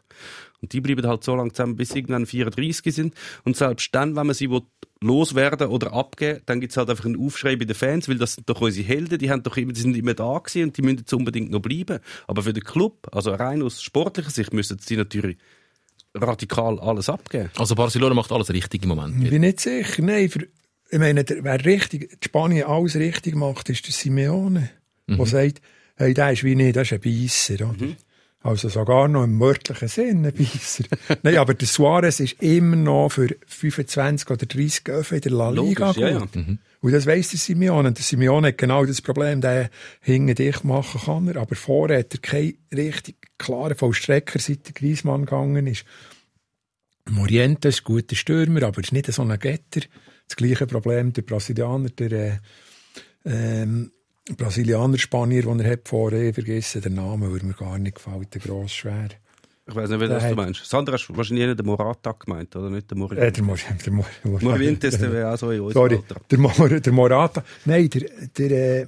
[0.62, 3.14] Und die bleiben halt so lange zusammen, bis sie irgendwann 34 sind.
[3.46, 4.50] Und selbst dann, wenn man sie
[5.02, 8.36] loswerden oder abgeben, dann gibt es halt einfach einen Aufschrei bei den Fans, weil das
[8.36, 10.82] sind doch unsere Helden, die, haben doch immer, die sind immer da gewesen und die
[10.82, 12.00] müssen jetzt unbedingt noch bleiben.
[12.28, 15.38] Aber für den Club, also rein aus sportlicher Sicht, müssen sie natürlich
[16.14, 17.52] radikal alles abgeben.
[17.58, 19.24] Also Barcelona macht alles richtig im Moment.
[19.24, 20.02] Ich bin nicht sicher.
[20.02, 20.46] Nein, für,
[20.92, 24.72] ich meine, wer richtig, Spanien alles richtig macht, ist der Simeone
[25.14, 25.18] mhm.
[25.18, 25.62] der sagt,
[25.96, 27.66] hey, der ist wie nicht, das ist ein Beisser.
[27.66, 27.96] Mhm.
[28.42, 30.86] Also sogar noch im wörtlichen Sinn ein Beisser.
[31.24, 35.50] Nein, aber der Suarez ist immer noch für 25 oder 30 Öfen in der La
[35.50, 36.28] Liga Logisch, ja, ja.
[36.34, 36.60] Mhm.
[36.82, 37.92] Und das weiss der Simeone.
[37.92, 39.70] Der Simeone hat genau das Problem, der
[40.00, 44.74] hinten dicht machen kann er, aber vorher hat er keinen richtig klaren Vollstrecker, seit der
[44.74, 45.84] Griezmann gegangen ist.
[47.10, 49.82] Moriente ist ein guter Stürmer, aber ist nicht so ein Getter.
[50.28, 52.40] Das gleiche Problem der Brasilianer, der äh,
[53.26, 53.92] ähm,
[54.38, 58.42] Brasilianer, Spanier, den er hat vorher, vergessen den Namen, weil mir gar nicht gefällt, der
[58.42, 59.10] gross schwer.
[59.68, 60.66] Ich weiß nicht, wer das du meinst.
[60.66, 62.90] Sandra hast wahrscheinlich nicht den Morata gemeint, oder nicht?
[62.90, 63.22] Der Morata.
[63.22, 66.40] Äh, der, Mor der, Mor Mor Morientes, der wäre auch so in unserem Sorry, Der,
[66.40, 67.44] Mor der Morata.
[67.66, 68.88] Nein, der, der, äh,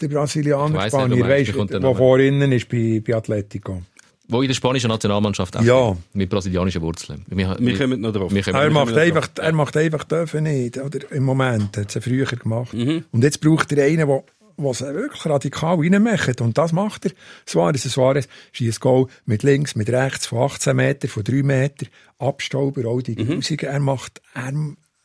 [0.00, 3.82] der Brasilianer, Spanier, weißt du, der vorhin ist bei, bei Atletico.
[4.28, 5.96] Wo in der spanischen Nationalmannschaft auch ja.
[6.12, 7.24] mit brasilianischen Wurzeln.
[7.28, 8.32] Wir, wir, kommen noch drauf.
[8.32, 11.12] er, macht einfach, er macht einfach dürfen nicht, oder?
[11.12, 11.76] Im Moment.
[11.76, 12.74] Hat es früher gemacht.
[12.74, 13.04] Mhm.
[13.12, 16.34] Und jetzt braucht er einen, der sie wirklich radikal reinmachen.
[16.40, 17.12] Und das macht er.
[17.44, 21.86] Suarez, Suarez schießt Goal mit links, mit rechts, von 18 Meter, von 3 Meter,
[22.18, 23.42] Abstauber, all die mhm.
[23.60, 24.52] Er macht, er,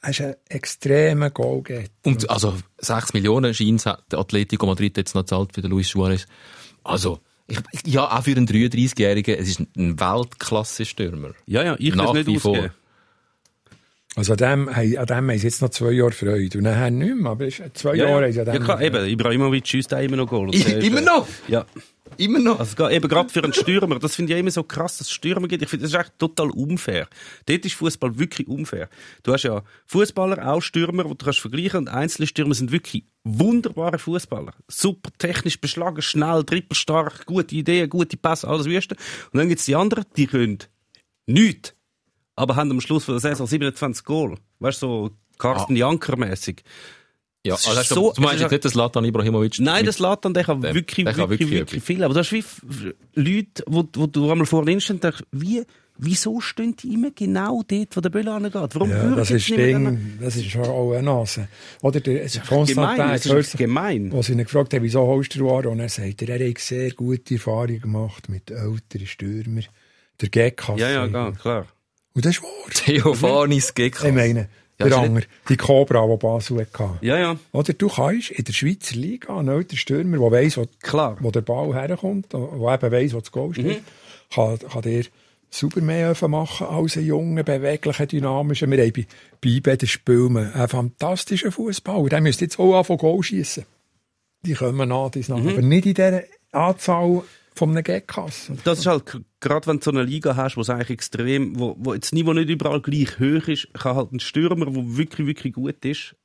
[0.02, 1.92] er ist ein extremer Goalgetter.
[2.04, 6.26] Und also 6 Millionen scheint der Atletico Madrid jetzt noch zahlt für den Luis Suarez.
[6.84, 7.20] Also,
[7.72, 11.32] ich, ja, auch für einen 33-Jährigen, es ist ein Weltklasse-Stürmer.
[11.46, 12.72] Ja, ja, ich will nicht ausgeben.
[14.16, 16.58] Also an dem, an dem haben sie jetzt noch zwei Jahre Freude.
[16.58, 18.56] Und nachher nicht mehr, aber zwei ja, Jahre haben sie an dem...
[18.56, 20.54] Ja klar, eben, Ibrahimovic schießt auch immer noch Goal.
[20.84, 21.28] immer noch?
[21.48, 21.66] Ja.
[22.18, 22.60] Immer noch?
[22.60, 25.48] Also eben gerade für einen Stürmer, das finde ich immer so krass, dass es Stürmer
[25.48, 25.64] gibt.
[25.64, 27.08] Ich finde, das ist echt total unfair.
[27.46, 28.90] Dort ist Fußball wirklich unfair.
[29.24, 33.06] Du hast ja Fußballer, auch Stürmer, die du kannst vergleichen und einzelne Stürmer sind wirklich
[33.24, 34.54] wunderbare Fußballer.
[34.68, 38.96] Super technisch beschlagen, schnell, trippelstark, gute Ideen, gute Pässe, alles Wüste.
[39.32, 40.60] Und dann gibt es die anderen, die können
[41.28, 41.76] nichts
[42.42, 44.38] aber haben am Schluss von der Saison 27 Goal.
[44.60, 45.78] Weißt du, so Carsten ah.
[45.78, 46.64] Janker-mäßig.
[47.46, 49.60] Ja, also hast so, du meinst jetzt nicht das Latan Ibrahimovic?
[49.60, 52.04] Nein, das Latan, der kann wirklich, der kann wirklich, wirklich, wirklich viel.
[52.04, 52.44] Aber du hast wie
[53.14, 55.64] Leute, wo, wo du einmal vor ihnen stehst, denkst, wie,
[55.98, 58.54] wieso stehen die immer genau dort, wo der Böll angeht?
[58.54, 61.48] Warum ja, das ist Ding, das ist schon auch eine Nase.
[61.82, 64.12] Oder der Konstantin, das ist gemein.
[64.12, 65.74] Wo sie ihn gefragt haben, wieso holst du Aaron?
[65.74, 69.66] Und er sagt, er hat sehr gute Erfahrungen gemacht mit älteren Stürmern.
[70.22, 71.66] Der Gag Ja, ja, klar.
[72.14, 72.50] Und das ist wahr.
[72.74, 74.04] Theophanis Gekas.
[74.04, 76.98] Ich meine, ja, der andere, die Cobra, die Basel hatte.
[77.02, 77.38] Ja, ja.
[77.52, 81.18] Oder du kannst in der Schweizer Liga einen älteren Stürmer, der weiss, wo, Klar.
[81.20, 84.34] wo der Ball herkommt, der eben weiss, wo das Goal steht, mhm.
[84.34, 85.06] kann, kann dir
[85.50, 88.70] super mehr machen als ein junger, beweglicher, dynamischer.
[88.72, 89.06] Wir haben bei,
[89.42, 92.10] bei beiden Spielen einen fantastischen Fußball.
[92.10, 93.66] Der müsste jetzt auch anfangen, Goal schießen.
[94.44, 95.50] Die kommen nach, die mhm.
[95.50, 98.58] aber nicht in dieser Anzahl von einem Gagkasse.
[98.64, 99.04] Das ist halt,
[99.40, 102.34] gerade wenn du so eine Liga hast, wo es eigentlich extrem, wo, wo jetzt Niveau
[102.34, 106.16] nicht überall gleich hoch ist, kann halt ein Stürmer, der wirklich, wirklich gut ist,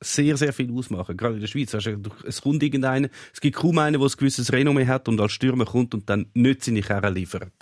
[0.00, 1.16] sehr, sehr viel ausmachen.
[1.16, 1.74] Gerade in der Schweiz.
[1.74, 1.90] Also,
[2.26, 5.64] es kommt irgendeiner, es gibt kaum einen, der ein gewisses Renommee hat und als Stürmer
[5.64, 7.52] kommt und dann nicht seine Kerne liefert.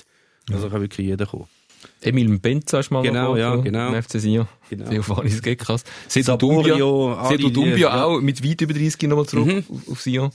[0.50, 1.46] Also kann wirklich jeder kommen.
[2.00, 4.00] Emil Benza ist mal genau, ja, genau.
[4.00, 4.48] FC Sion.
[4.70, 4.88] Genau.
[4.88, 5.84] Theophanis Gekas.
[6.08, 9.82] Sedu Dumbia, Sedu Dumbia auch mit weit über 30 nochmal zurück mhm.
[9.90, 10.30] auf Sion.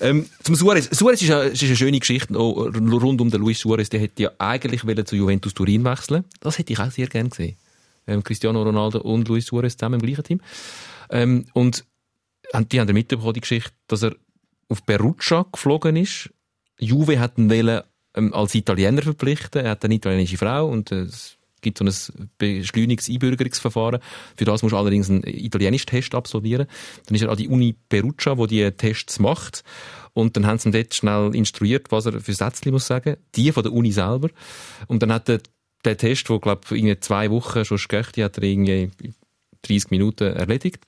[0.00, 0.88] Ähm, zum Suarez.
[0.90, 3.88] Suarez ist, eine, ist eine schöne Geschichte rund um den Luis Suarez.
[3.90, 7.56] Der hätte ja eigentlich zu Juventus Turin wechseln Das hätte ich auch sehr gerne gesehen.
[8.06, 10.40] Ähm, Cristiano Ronaldo und Luis Suarez zusammen im gleichen Team.
[11.10, 11.84] Ähm, und
[12.54, 14.16] die haben dann mitbekommen, die Geschichte, dass er
[14.68, 16.30] auf Perugia geflogen ist.
[16.78, 17.82] Juve hat ihn wollen,
[18.14, 19.64] ähm, als Italiener verpflichten.
[19.64, 21.06] Er hat eine italienische Frau und äh,
[21.60, 24.00] gibt so ein beschleunigtes Einbürgerungsverfahren.
[24.36, 26.66] Für das musst du allerdings einen italienischen Test absolvieren.
[27.06, 29.62] Dann ist er an die Uni Perugia, wo die Tests macht.
[30.12, 33.16] Und dann haben sie ihn dort schnell instruiert, was er für Sätze muss sagen.
[33.34, 34.28] Die von der Uni selber.
[34.86, 35.40] Und dann hat er
[35.84, 38.90] den Test, der, glaube ich, in zwei Wochen schon gegangen hat er irgendwie
[39.62, 40.84] 30 Minuten erledigt.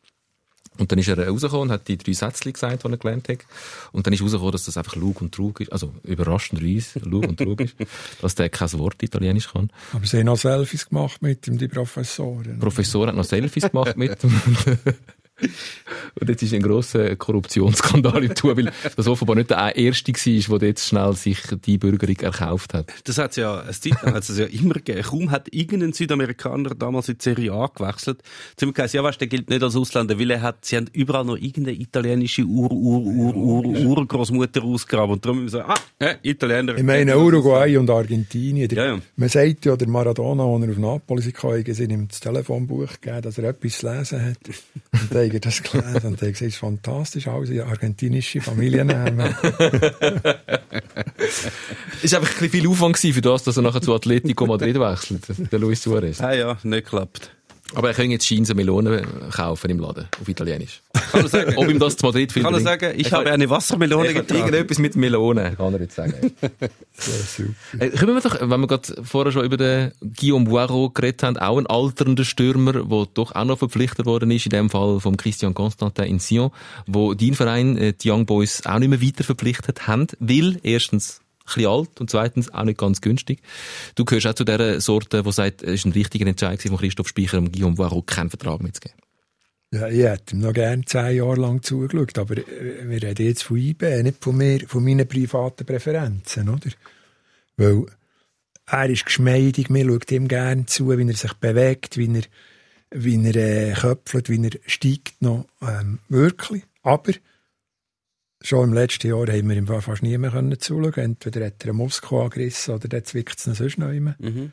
[0.79, 3.39] Und dann ist er rausgekommen und hat die drei Sätze gesagt, die er gelernt hat.
[3.93, 5.73] Und dann ist rausgekommen, dass das einfach Lug und Trug ist.
[5.73, 7.77] Also überraschenderweise Lug und Trug ist.
[8.23, 9.71] Dass der kein Wort Italienisch kann.
[9.93, 12.59] Aber sie haben noch Selfies gemacht mit ihm, die Professoren.
[12.59, 14.41] Professor hat noch Selfies gemacht mit ihm.
[16.21, 20.59] Und jetzt ist ein grosser Korruptionsskandal im Tour, weil das offenbar nicht der erste war,
[20.59, 22.93] der jetzt schnell sich die Bürgerung erkauft hat.
[23.05, 25.03] Das hat ja, eine Zeit hat es ja immer gegeben.
[25.03, 28.23] Kaum hat irgendein Südamerikaner damals in die Serie A gewechselt.
[28.57, 30.87] Sie haben gesagt, ja, weißt, der gilt nicht als Ausländer, weil er hat, sie haben
[30.93, 35.15] überall noch irgendeine italienische Ur, Ur, Ur, Ur, Urgroßmutter ausgegraben.
[35.15, 35.69] Und darum haben wir gesagt,
[35.99, 36.77] ah, äh, Italiener.
[36.77, 38.69] Ich meine, Uruguay und Argentinien.
[38.69, 39.01] Der, ja, ja.
[39.17, 43.23] Man sagt ja, der Maradona, als er auf Napoli kam, sie ihm das Telefonbuch gegeben,
[43.23, 44.39] dass er etwas zu lesen hat.
[45.23, 49.35] Und haben das gelesen und es ist fantastisch, alle argentinische Familiennamen.
[52.03, 54.79] es war einfach ein bisschen viel Aufwand für das, dass er nachher zu Atletico Madrid
[54.79, 56.21] wechselt, der Luis Suarez.
[56.21, 57.31] Ah ja, nicht geklappt.
[57.75, 60.83] Aber er kann jetzt Scheinse Melonen kaufen im Laden, auf Italienisch.
[61.11, 61.55] Kann er sagen?
[61.57, 64.41] Ob ihm das zu Madrid viel Kann er sagen, ich, habe eine Wassermelone getragen.
[64.41, 66.15] Irgendetwas mit Melonen, kann er jetzt sagen.
[66.95, 67.53] super.
[67.79, 71.39] Äh, können wir doch, wenn wir gerade vorher schon über den Guillaume Boireau geredet haben,
[71.39, 75.17] auch ein alternder Stürmer, der doch auch noch verpflichtet worden ist, in dem Fall vom
[75.17, 76.51] Christian Constantin in Sion,
[76.87, 81.22] wo dein Verein, äh, die Young Boys, auch nicht mehr weiter verpflichtet haben, weil erstens
[81.55, 83.41] bisschen alt und zweitens auch nicht ganz günstig.
[83.95, 87.09] Du gehörst auch zu der Sorte, die sagt, es ist ein richtiger Entscheid von Christoph
[87.09, 88.97] Speicher, um Guillaume Varro keinen Vertrag mitzugeben.
[89.73, 93.45] Ja, ich hätte ihm noch gerne zehn Jahre lang zugeschaut, aber äh, wir reden jetzt
[93.45, 96.71] von IB, nicht von mir, von meinen privaten Präferenzen, oder?
[97.57, 97.87] Weil
[98.67, 102.23] er ist geschmeidig, mir schaut ihm gerne zu, wie er sich bewegt, wie er,
[102.91, 106.65] wie er äh, köpfelt, wie er steigt noch, ähm, wirklich.
[106.83, 107.13] Aber
[108.45, 111.79] Schon im letzten Jahr haben wir ihm fast nie mehr zuschauen Entweder hat er einen
[111.79, 114.17] Muskel angerissen oder der zwickt es noch sonst noch immer.
[114.19, 114.53] Mhm.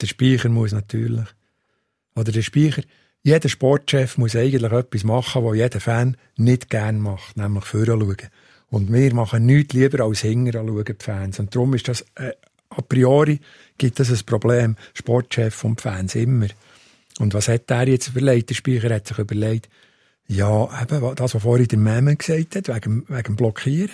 [0.00, 1.26] Der Speicher muss natürlich.
[2.16, 2.82] Oder der Speicher,
[3.22, 8.16] jeder Sportchef muss eigentlich etwas machen, was jeder Fan nicht gern macht, nämlich vorher schauen.
[8.70, 11.38] Und wir machen nichts lieber als hinterher schauen, die Fans.
[11.38, 12.32] Und darum ist das, äh,
[12.70, 13.40] a priori
[13.76, 16.46] gibt es ein Problem, Sportchef und Fans immer.
[17.18, 18.48] Und was hat der jetzt überlegt?
[18.48, 19.68] Der Speicher hat sich überlegt,
[20.30, 23.90] ja, eben, das, was vorhin der Meme gesagt hat, wegen, wegen Blockieren.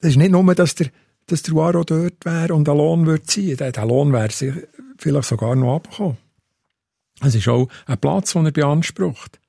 [0.00, 0.88] Das ist nicht nur, dass der,
[1.26, 3.56] dass der Waro dort wäre und ein Lohn würde ziehen.
[3.56, 4.28] Der, der Lohn wäre
[4.98, 6.16] vielleicht sogar noch abgekommen.
[7.22, 9.40] Es ist auch ein Platz, den er beansprucht.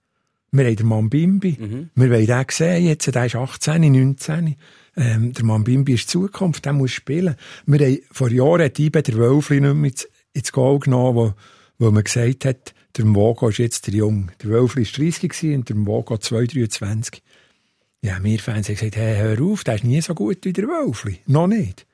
[0.51, 1.57] Wir haben den Mambimbi.
[1.59, 1.89] Mhm.
[1.93, 3.13] Wir wollen den sehen jetzt.
[3.13, 4.55] Der ist 18, 19.
[4.95, 6.65] Ähm, der Mambimbi ist Zukunft.
[6.65, 7.35] Der muss spielen.
[7.67, 11.33] Wir haben, vor Jahren hat IBE der Wölfli nicht mehr ins, ins Goal genommen, wo,
[11.79, 14.31] wo man gesagt hat, der Mwogo ist jetzt der Jung.
[14.41, 17.21] Der Wölfli war 30 und der Mwogo 2,23.
[18.01, 20.65] Ja, wir Fans haben gesagt, hey, hör auf, der ist nie so gut wie der
[20.65, 21.19] Wölfli.
[21.25, 21.86] Noch nicht.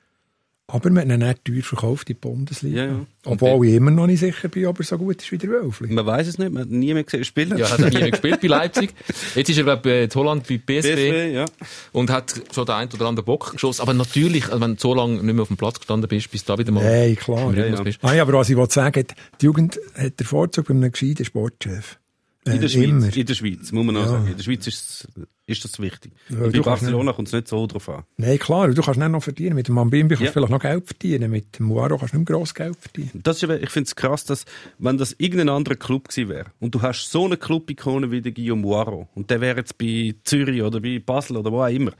[0.66, 2.84] Aber wir haben nicht teuer verkauft in die Bundesliga.
[2.84, 3.06] Ja, ja.
[3.26, 5.92] Obwohl ich immer noch nicht sicher bin, ob er so gut ist wie der Wölfli.
[5.92, 7.58] Man weiß es nicht, man hat nie mehr gesehen spielen.
[7.58, 8.94] Ja, hat er nie mehr gespielt bei Leipzig.
[9.34, 10.94] Jetzt ist er, glaube ich, in Holland bei PSV.
[10.94, 11.44] PSV ja.
[11.92, 13.82] Und hat schon den einen oder anderen Bock geschossen.
[13.82, 16.44] Aber natürlich, also wenn du so lange nicht mehr auf dem Platz gestanden bist, bis
[16.44, 16.82] da wieder mal...
[16.82, 17.54] Nein, klar.
[17.54, 17.82] Ja, ja.
[17.82, 17.98] Bist.
[18.00, 19.04] Ah, aber was ich wollte sagen,
[19.40, 21.98] die Jugend hat den Vorzug bei einem gescheiten Sportchef.
[22.46, 24.08] In der, äh, Schweiz, in der Schweiz, muss man auch ja.
[24.08, 24.28] sagen.
[24.28, 25.08] In der Schweiz ist,
[25.46, 26.12] ist das wichtig.
[26.30, 28.04] Ja, bei Barcelona kommt es nicht so drauf an.
[28.16, 29.54] Nein, klar, du kannst nicht noch verdienen.
[29.56, 30.32] Mit dem Mambimbi kannst du ja.
[30.32, 31.30] vielleicht noch Geld verdienen.
[31.30, 33.20] Mit dem Muaro kannst du nicht mehr gross Geld verdienen.
[33.22, 34.46] Das ist, ich finde es krass, dass,
[34.78, 38.32] wenn das irgendein anderer Club gewesen wäre und du hast so eine Club-Ikone wie der
[38.32, 41.92] Guillaume Muaro und der wäre jetzt bei Zürich oder bei Basel oder wo auch immer,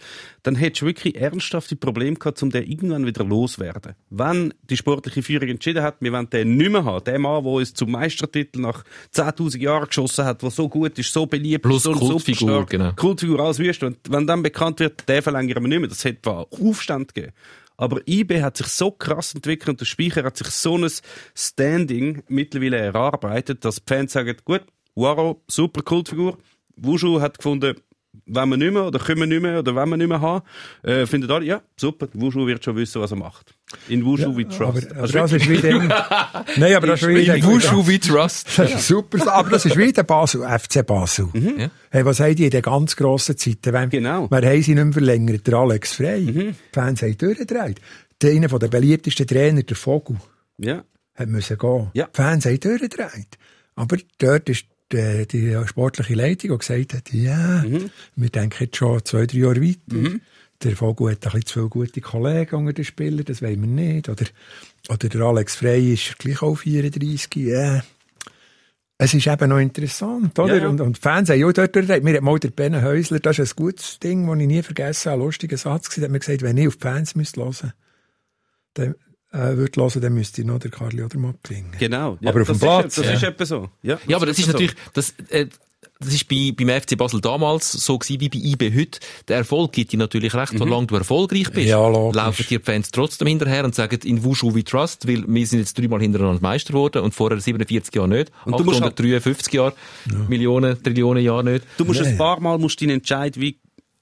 [0.43, 3.95] dann hättest du wirklich ernsthafte Probleme gehabt, um den irgendwann wieder loszuwerden.
[4.11, 7.53] Wenn die sportliche Führung entschieden hat, wir wollen den nicht mehr haben, der Mann, der
[7.53, 11.83] uns zum Meistertitel nach 10.000 Jahren geschossen hat, der so gut ist, so beliebt, Plus
[11.83, 12.93] so Kultfigur, genau.
[12.93, 13.83] Kultfigur, alles wüst.
[13.83, 17.33] Und wenn dann bekannt wird, der verlängern wir nicht mehr, das hätte Aufstand gegeben.
[17.77, 20.89] Aber IB hat sich so krass entwickelt und der Speicher hat sich so ein
[21.35, 24.63] Standing mittlerweile erarbeitet, dass die Fans sagen, gut,
[24.95, 26.39] Waro, super Kultfigur.
[26.77, 27.77] Wushu hat gefunden,
[28.27, 30.45] wenn wir nicht mehr oder können wir nicht mehr oder wenn wir nicht mehr haben,
[30.83, 33.55] äh, finden alle, ja, super, Wushu wird schon wissen, was er macht.
[33.89, 34.91] In Wushu ja, we trust.
[34.93, 35.79] Aber, also das ist wieder...
[36.57, 37.37] Nein, aber das ist wieder...
[37.37, 38.59] In Wushu we trust.
[38.59, 39.33] Das ist super.
[39.33, 41.29] Aber das ist wieder Basel, FC Basel.
[41.33, 41.55] Mhm.
[41.59, 41.71] Ja.
[41.91, 43.73] Hey, was haben die in den ganz grossen Zeiten?
[43.73, 44.29] Wenn, genau.
[44.31, 45.47] Wer haben sie nicht mehr verlängert?
[45.47, 46.23] Der Alex Frey.
[46.23, 46.33] Mhm.
[46.33, 47.81] Die Fans haben durchgedreht.
[48.23, 50.17] Der einer der beliebtesten Trainer, der Vogel,
[50.59, 50.85] ja.
[51.15, 51.91] hat müssen gehen.
[51.95, 52.07] Ja.
[52.07, 53.39] Die Fans haben durchgedreht.
[53.77, 57.91] Aber dort ist die, die sportliche Leitung, die gesagt hat, ja, mhm.
[58.17, 59.79] wir denken jetzt schon zwei, drei Jahre weiter.
[59.95, 60.21] Mhm.
[60.63, 63.69] Der Vogel hat ein bisschen zu viele gute Kollegen unter den Spielern, das wollen wir
[63.69, 64.09] nicht.
[64.09, 64.25] Oder,
[64.89, 67.83] oder der Alex Frey ist gleich auch 34, ja.
[68.97, 70.59] Es ist eben noch interessant, oder?
[70.59, 70.69] Ja.
[70.69, 73.57] Und, und Fans haben ja dort, mir hat mal der Ben Häusler, das ist ein
[73.57, 76.57] gutes Ding, das ich nie vergessen habe, ein lustiger Satz gesagt, hat mir gesagt, wenn
[76.57, 77.73] ich auf die Fans müsste hören,
[78.75, 78.95] dann,
[79.35, 81.73] äh, würde hören, dann müsste ich noch der Karli oder mal bringen.
[81.79, 82.19] Genau.
[82.21, 82.87] Ja, aber auf dem Platz.
[82.87, 83.13] Ist, das ja.
[83.13, 83.69] ist etwa so.
[83.83, 85.47] Ja, ja aber das ist natürlich, das, äh,
[86.01, 89.01] das ist bei, beim FC Basel damals so gewesen wie bei IB heute.
[89.29, 90.59] Der Erfolg gibt dir natürlich recht, mhm.
[90.59, 91.69] solange du erfolgreich bist.
[91.69, 95.47] Ja, laufen dir die Fans trotzdem hinterher und sagen, in Wushu we trust, weil wir
[95.47, 98.33] sind jetzt dreimal hintereinander Meister geworden und vorher 47 Jahre nicht.
[98.45, 99.75] Und du musst 853 Jahre,
[100.11, 100.19] ja.
[100.29, 101.65] Millionen, Trillionen Jahre nicht.
[101.77, 102.09] Du musst nee.
[102.09, 103.57] ein paar Mal musst deinen Entscheid wie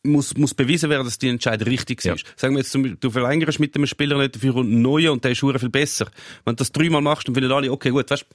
[0.05, 2.15] muss, muss bewiesen werden, dass die Entscheidung richtig ja.
[2.15, 2.27] ist.
[2.37, 5.41] Sagen wir jetzt, du verlängerst mit dem Spieler nicht für einen neuen und der ist
[5.41, 6.07] viel besser.
[6.45, 8.27] Wenn du das dreimal machst, dann finden alle, okay, gut, weißt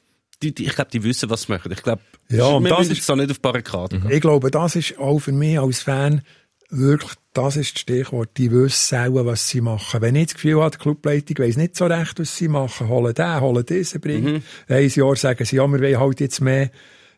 [0.44, 1.72] die, die, ich glaube, die wissen, was sie machen.
[1.72, 4.04] Ich glaube, ja, und wir das ist da nicht auf Barrikaden.
[4.04, 4.12] Mhm.
[4.12, 6.22] Ich glaube, das ist auch für mich als Fan
[6.70, 10.02] wirklich, das ist das Stichwort, die wissen auch, was sie machen.
[10.02, 13.14] Wenn ich das Gefühl habe, die Clubleitung weiss nicht so recht, was sie machen, holen
[13.14, 14.34] den, holen diesen, bringen.
[14.34, 14.44] Mhm.
[14.68, 16.70] Ein Jahr sagen sie, ja, wir wollen halt jetzt mehr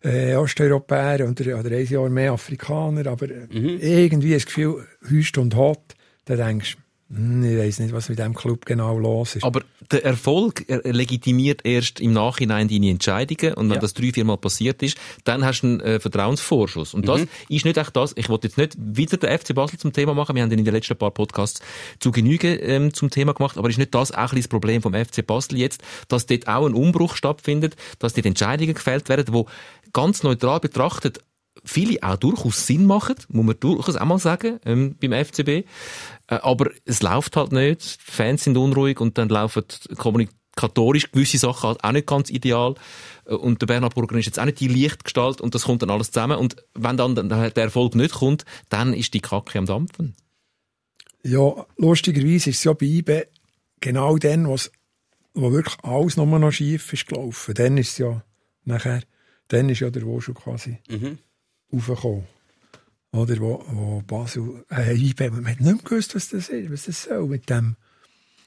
[0.03, 3.79] äh, Osteuropäer oder, oder ein Jahr mehr Afrikaner, aber mhm.
[3.81, 5.81] irgendwie das Gefühl, hüst und hot,
[6.25, 6.81] dann denkst du,
[7.12, 9.43] hm, ich weiß nicht, was mit dem Club genau los ist.
[9.43, 13.55] Aber der Erfolg legitimiert erst im Nachhinein deine Entscheidungen.
[13.55, 13.81] Und wenn ja.
[13.81, 16.93] das drei, vier Mal passiert ist, dann hast du einen äh, Vertrauensvorschuss.
[16.93, 17.27] Und das mhm.
[17.49, 18.13] ist nicht echt das.
[18.15, 20.35] Ich wollte jetzt nicht wieder den FC Basel zum Thema machen.
[20.35, 21.62] Wir haben den in den letzten paar Podcasts
[21.99, 23.57] zu Genüge ähm, zum Thema gemacht.
[23.57, 26.67] Aber ist nicht das auch ein das Problem vom FC Basel jetzt, dass dort auch
[26.67, 29.47] ein Umbruch stattfindet, dass dort Entscheidungen gefällt werden, wo
[29.93, 31.19] ganz neutral betrachtet
[31.63, 35.47] viele auch durchaus Sinn machen, muss man durchaus auch mal sagen, ähm, beim FCB.
[35.47, 35.65] Äh,
[36.28, 39.63] aber es läuft halt nicht, die Fans sind unruhig und dann laufen
[39.97, 42.75] kommunikatorisch gewisse Sachen halt auch nicht ganz ideal.
[43.25, 45.89] Äh, und der Bernhard Burger ist jetzt auch nicht die Lichtgestalt und das kommt dann
[45.89, 46.38] alles zusammen.
[46.38, 50.15] Und wenn dann der Erfolg nicht kommt, dann ist die Kacke am Dampfen.
[51.23, 53.28] Ja, lustigerweise ist es ja bei IBE
[53.82, 54.71] genau dann, was,
[55.34, 57.54] wo wirklich alles nochmal noch schief ist gelaufen.
[57.56, 58.23] Dann ist es ja
[58.63, 59.02] nachher,
[59.49, 61.19] dann ist ja der Wo schon quasi mhm
[61.73, 62.25] raufgekommen.
[63.12, 66.85] Oder wo, wo Basel, äh, IBM, man hat nicht mehr gewusst, was das ist, was
[66.85, 67.75] das soll, mit dem,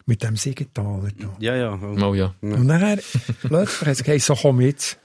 [0.07, 1.37] mit dem Siegenthaler da.
[1.41, 1.81] Ja, ja.
[1.83, 2.35] Oh ja.
[2.41, 3.01] Und nachher,
[3.43, 4.99] plötzlich hat es gesagt, so komm jetzt.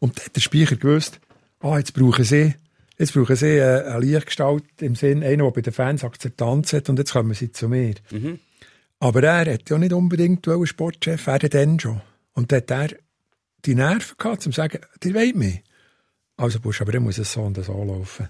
[0.00, 1.20] Und dann hat der Speicher gewusst,
[1.60, 2.54] ah, jetzt brauchen sie,
[2.98, 6.88] jetzt brauchen sie eine, eine Lichtgestalt im Sinn, einer, der bei den Fans Akzeptanz hat,
[6.88, 7.94] und jetzt kommen sie zu mir.
[8.10, 8.40] Mhm.
[8.98, 12.00] Aber er hat ja nicht unbedingt Sportchef, er hat dann schon.
[12.32, 12.88] Und dann hat er
[13.64, 15.62] die Nerven gehabt, um zu sagen, die wollt mich.
[16.36, 18.28] Also, Busch, aber dann muss es so und so laufen.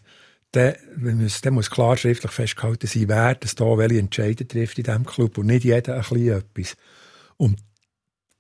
[0.53, 4.85] Dann, muss, dann muss klar schriftlich festgehalten sein, wer das da welche Entscheidungen trifft in
[4.85, 6.77] diesem Club und nicht jeder ein bisschen etwas.
[7.37, 7.59] Und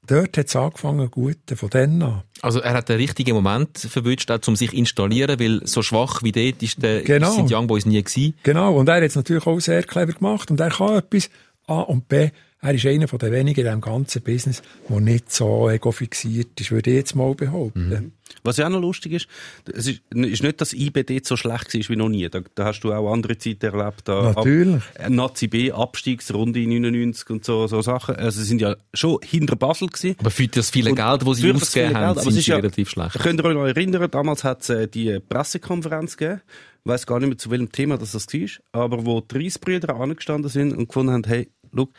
[0.06, 2.22] dort hat es angefangen, gut, von dann an.
[2.40, 6.32] Also er hat den richtigen Moment verwünscht, um sich zu installieren, weil so schwach wie
[6.32, 7.30] dort ist der, genau.
[7.30, 8.34] sind die Young Boys nie gewesen.
[8.42, 11.28] Genau, und er hat es natürlich auch sehr clever gemacht und er kann etwas
[11.66, 15.70] A und B er ist einer der wenigen in diesem ganzen Business, der nicht so
[15.70, 17.88] ego-fixiert ist, würde ich jetzt mal behaupten.
[17.88, 18.12] Mhm.
[18.42, 19.28] Was ja auch noch lustig ist,
[19.72, 22.28] es ist, ist nicht, dass IBD so schlecht war wie noch nie.
[22.28, 24.02] Da, da hast du auch andere Zeiten erlebt.
[24.04, 24.82] Da Natürlich.
[24.98, 28.16] Ab, Nazi B, Abstiegsrunde 99 und so, so Sachen.
[28.16, 30.16] Also, sie sind ja schon hinter Basel gewesen.
[30.18, 33.18] Aber für das viele Geld, das sie ausgegeben haben, Geld, sind sie ja, relativ schlecht.
[33.18, 36.40] Könnt ihr euch noch erinnern, damals hat es äh, die Pressekonferenz gegeben.
[36.84, 38.48] Ich weiss gar nicht mehr, zu welchem Thema das, das war.
[38.72, 41.90] Aber wo die Reisbrüder angestanden sind und gefunden haben, hey, look,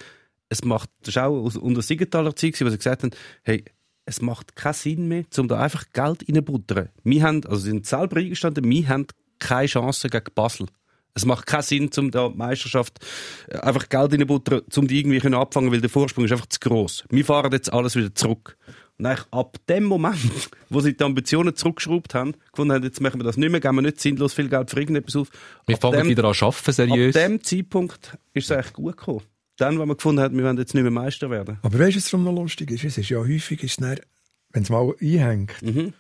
[0.50, 3.12] es macht, das ist auch unter Siegenthaler Zeit, wo sie gesagt haben,
[3.44, 3.64] hey,
[4.06, 6.90] es macht keinen Sinn mehr, um da einfach Geld reinzubuttern.
[7.04, 9.06] Wir haben, also sind selber eingestanden, wir haben
[9.38, 10.68] keine Chance gegen Basel.
[11.14, 13.00] Es macht keinen Sinn, um da die Meisterschaft
[13.48, 17.04] äh, einfach Geld reinzubuttern, um die irgendwie abfangen, weil der Vorsprung ist einfach zu gross.
[17.10, 18.58] Wir fahren jetzt alles wieder zurück.
[18.98, 20.20] Und eigentlich ab dem Moment,
[20.70, 23.76] wo sie die Ambitionen zurückgeschraubt haben, gefunden haben, jetzt machen wir das nicht mehr, geben
[23.76, 25.30] wir nicht sinnlos viel Geld für irgendetwas auf.
[25.68, 27.16] Wir fangen dem, wieder an arbeiten, seriös.
[27.16, 29.22] Ab dem Zeitpunkt ist es eigentlich gut gekommen
[29.62, 31.58] dann, wo man gefunden hat, wir wollen jetzt nicht mehr Meister werden.
[31.62, 32.84] Aber weißt du, was darum noch lustig ist?
[32.84, 35.94] Es ist ja häufig, ist wenn es mal einhängt, mhm.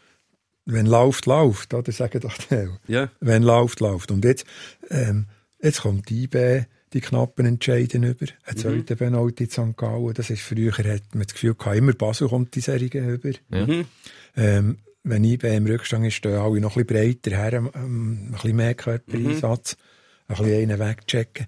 [0.65, 3.09] wenn läuft, läuft, oder sagen doch die ja.
[3.19, 4.11] Wenn läuft, läuft.
[4.11, 4.45] Und jetzt,
[4.89, 5.27] ähm,
[5.61, 8.25] jetzt kommt die IB die knappen Entscheiden über.
[8.45, 8.57] Ein mhm.
[8.57, 9.77] zweiter Penalty in St.
[9.77, 10.13] Gallen.
[10.13, 13.31] Das ist früher, hat man das Gefühl gehabt, immer Basel kommt die Serie über.
[13.49, 13.85] Mhm.
[14.35, 18.31] Ähm, wenn IB im Rückstand ist, stehen alle noch ein bisschen breiter her, ähm, ein
[18.31, 20.35] bisschen mehr Körpereinsatz, mhm.
[20.35, 21.47] ein bisschen einen wegchecken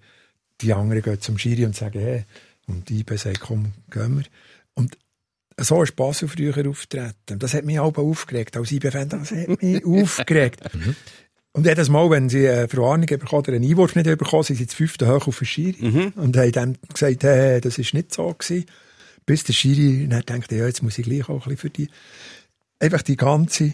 [0.62, 2.26] die anderen gehen zum Schiri und sagen, hey,
[2.68, 4.26] und die IB sagt, komm, gehen wir.
[4.74, 4.98] Und
[5.58, 7.40] so ist Basel früher auftreten.
[7.40, 8.58] Das hat mich auch aufgeregt.
[8.58, 10.74] Als IB-Fan, das hat mich aufgeregt.
[10.74, 10.96] Mhm.
[11.54, 14.66] Und jedes Mal, wenn sie eine Verwarnung bekommen oder einen Einwurf nicht bekommen, sind sie
[14.66, 15.86] das fünfte hoch auf den Schiri.
[15.86, 16.14] Mhm.
[16.16, 18.66] Und haben dann gesagt, hey, das ist nicht so gewesen.
[19.26, 21.90] Bis der Schiri dann denkt, ja, jetzt muss ich gleich auch ein bisschen für die,
[22.80, 23.74] einfach die ganze,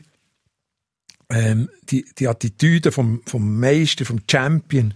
[1.30, 4.93] ähm, die, die Attitüde vom, vom Meister, vom Champion,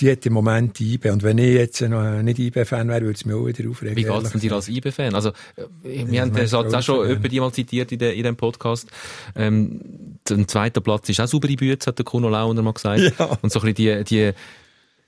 [0.00, 1.10] die hat im Moment die IB.
[1.10, 3.96] Und wenn ich jetzt noch nicht IB-Fan wäre, würde es mich auch wieder aufregen.
[3.96, 5.14] Wie geht es denn dir als IB-Fan?
[5.14, 8.14] Also, äh, wir ja, haben den Satz auch schon über die mal zitiert in, der,
[8.14, 8.88] in dem Podcast.
[9.36, 13.00] Ähm, der zweite Platz ist auch saubere Bütze, hat der Kuno Launer mal gesagt.
[13.18, 13.38] Ja.
[13.42, 14.32] Und so ein bisschen die, die,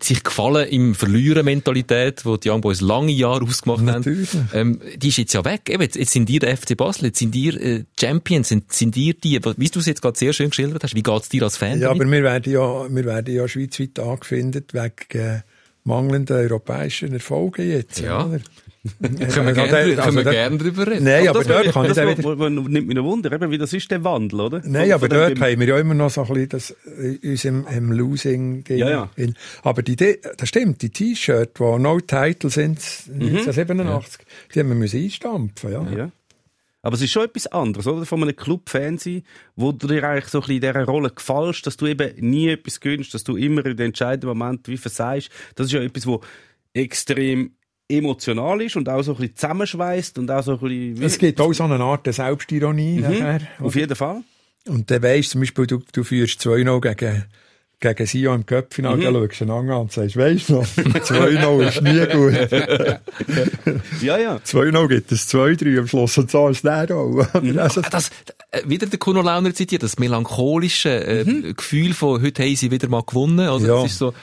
[0.04, 4.32] sich gefallen im Verlieren-Mentalität, die die Young Boys lange Jahre ausgemacht Natürlich.
[4.34, 5.68] haben, ähm, die ist jetzt ja weg.
[5.68, 8.96] Eben, jetzt, jetzt sind ihr der FC Basel, jetzt sind ihr äh, Champions, sind, sind
[8.96, 11.42] ihr die, wie du es jetzt gerade sehr schön geschildert hast, wie geht es dir
[11.42, 12.02] als Fan Ja, damit?
[12.02, 15.40] aber wir werden ja, wir werden ja schweizweit angefindet wegen äh,
[15.84, 18.00] mangelnden europäischen Erfolgen jetzt.
[18.00, 18.26] Ja.
[18.26, 18.40] Oder?
[19.00, 21.04] Können wir gerne also, gern drüber reden.
[21.04, 22.50] Nein, aber, aber dort kann ich dann wieder...
[22.50, 24.60] nimmt mich ein Wunder, eben, wie das ist der Wandel, oder?
[24.64, 27.92] Nein, aber dort haben wir ja immer noch so ein bisschen das, äh, unserem im
[27.92, 28.78] Losing-Ding.
[28.78, 29.08] Ja, ja.
[29.62, 34.24] aber die, das stimmt, die T-Shirts, die No Title sind, 1987, mhm.
[34.52, 35.90] die haben wir müssen einstampfen, ja.
[35.96, 36.10] ja.
[36.84, 38.04] Aber es ist schon etwas anderes, oder?
[38.04, 39.22] Von einem Club-Fan sein,
[39.54, 42.48] wo du dir eigentlich so ein bisschen in dieser Rolle gefällst, dass du eben nie
[42.48, 45.30] etwas gönnst, dass du immer in den entscheidenden Moment wie versagst.
[45.54, 46.20] Das ist ja etwas, wo
[46.74, 47.52] extrem
[47.96, 51.02] emotional ist und auch so ein bisschen zusammenschweißt und auch so ein bisschen...
[51.02, 53.40] Es gibt auch so eine Art Selbstironie mhm, nachher.
[53.60, 54.22] Auf jeden Fall.
[54.68, 57.24] Und dann weisst du zum Beispiel, du, du führst 2-0 gegen
[57.82, 59.02] gegen Sion im Köpfinal, mhm.
[59.02, 64.00] dann schaust du ihn an und sagst, weisst du noch, 2-0 ist nie gut.
[64.02, 64.36] ja, ja.
[64.36, 67.26] 2-0 gibt es 2-3 am Schluss und so ist der auch.
[67.42, 67.58] Mhm.
[67.62, 68.10] Also, das,
[68.50, 71.54] äh, wieder der Kuno Launer zitiert, das melancholische äh, mhm.
[71.54, 73.40] Gefühl von, heute haben sie wieder mal gewonnen.
[73.40, 73.84] Also, ja.
[73.84, 74.14] ist so,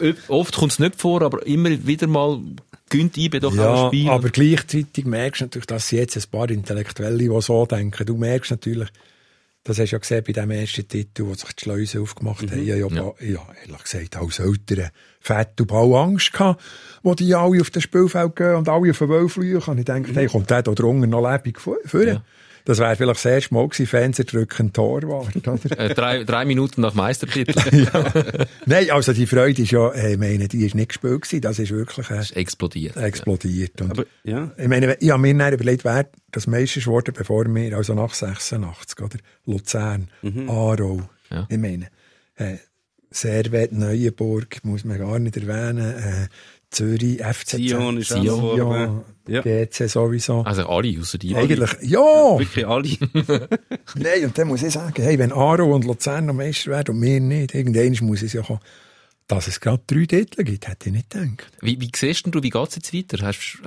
[0.00, 2.40] äh, oft kommt es nicht vor, aber immer wieder mal
[2.96, 4.08] gönnt IBE doch ja, auch Spiel.
[4.08, 8.50] aber gleichzeitig merkst du natürlich, dass jetzt ein paar Intellektuelle, die so denken, du merkst
[8.50, 8.88] natürlich,
[9.64, 12.50] das hast du ja gesehen bei dem ersten Titel, wo sich die Schleusen aufgemacht mhm.
[12.50, 12.68] haben.
[12.68, 16.62] Ich habe ja, ja, ehrlich gesagt, als Eltern fett und bau Angst gehabt,
[17.02, 19.62] wo die alle auf das Spielfeld gehen und alle auf den Wolf fliegen.
[19.62, 20.16] Und ich denke, mhm.
[20.16, 21.78] hey, kommt der da drunten noch lebendig vor?
[21.94, 22.22] Ja.
[22.66, 25.58] Das wäre vielleicht das erste Mal gewesen, Fernseher drücken Torwart, oder?
[25.78, 27.54] äh, drei, drei Minuten nach Meistertitel.
[27.92, 28.46] ja.
[28.64, 31.70] Nein, also die Freude ist ja, ich meine, die ist nicht gespielt gewesen, das ist
[31.72, 32.96] wirklich, äh, ist explodiert.
[32.96, 33.82] Explodiert.
[33.82, 34.50] Und Aber, ja.
[34.56, 38.14] Ich meine, ich habe mir dann überlegt, wer das Meister geworden, bevor wir, also nach
[38.14, 39.18] 86, oder?
[39.44, 40.48] Luzern, mhm.
[40.48, 41.02] Aarau.
[41.30, 41.46] Ja.
[41.50, 41.88] Ich meine,
[42.36, 42.56] äh,
[43.10, 46.28] Servet, Neuenburg, muss man gar nicht erwähnen, äh,
[46.74, 49.40] Zürich, FCZ, Sion ist Sion, ja.
[49.40, 50.42] GC sowieso.
[50.42, 51.34] Also alle, außer die.
[51.34, 52.38] Eigentlich, ja!
[52.38, 52.88] Wirklich alle.
[53.94, 57.02] Nein, und dann muss ich sagen, hey, wenn Aro und Luzern noch Meister werden und
[57.02, 58.60] wir nicht, irgendwann muss es ja kommen.
[59.26, 61.52] Dass es gerade drei Titel gibt, hätte ich nicht gedacht.
[61.62, 63.26] Wie, wie siehst du, wie geht es jetzt weiter?
[63.26, 63.58] Hast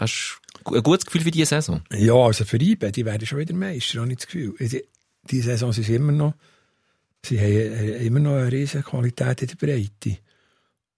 [0.63, 1.81] du ein gutes Gefühl für diese Saison?
[1.91, 4.53] Ja, also für IBE, die werden schon wieder Meister, habe ich das Gefühl.
[4.59, 4.83] Die,
[5.31, 6.33] die Saison sind immer noch,
[7.25, 10.19] sie haben immer noch eine riesige Qualität in der Breite.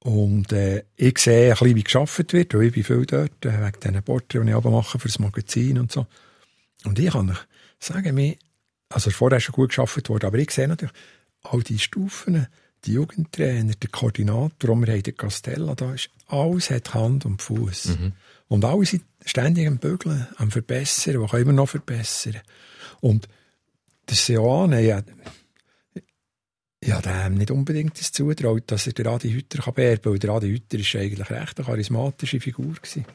[0.01, 3.65] Und äh, ich sehe ein bisschen, wie geschafft wird, weil ich bin viel dort, äh,
[3.65, 6.07] wegen diesen Porträts, die ich aber mache für das Magazin und so.
[6.85, 7.37] Und ich kann euch
[7.79, 8.35] sagen, mir,
[8.89, 10.95] also vorher schon gut geschafft worden, aber ich sehe natürlich
[11.43, 12.47] all die Stufen,
[12.85, 17.97] die Jugendtrainer, der Koordinator, wir haben den Castella, da ist, alles hat Hand und Fuß.
[17.99, 18.13] Mhm.
[18.47, 22.37] Und alle sind ständig am Bügeln, am Verbessern, was können wir noch verbessern.
[23.01, 23.27] Und
[24.05, 25.03] das Seoane, ja,
[26.83, 30.19] ja, dem nicht unbedingt das zutraut, dass er den Adi Hütter kann beerben kann, weil
[30.19, 33.05] der Adi Hütter ist eigentlich recht eine charismatische Figur gewesen.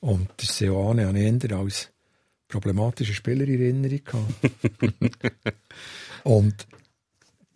[0.00, 1.90] Und der Seoane habe ich eher als
[2.46, 5.14] problematische Spieler in Erinnerung gehabt.
[6.24, 6.66] und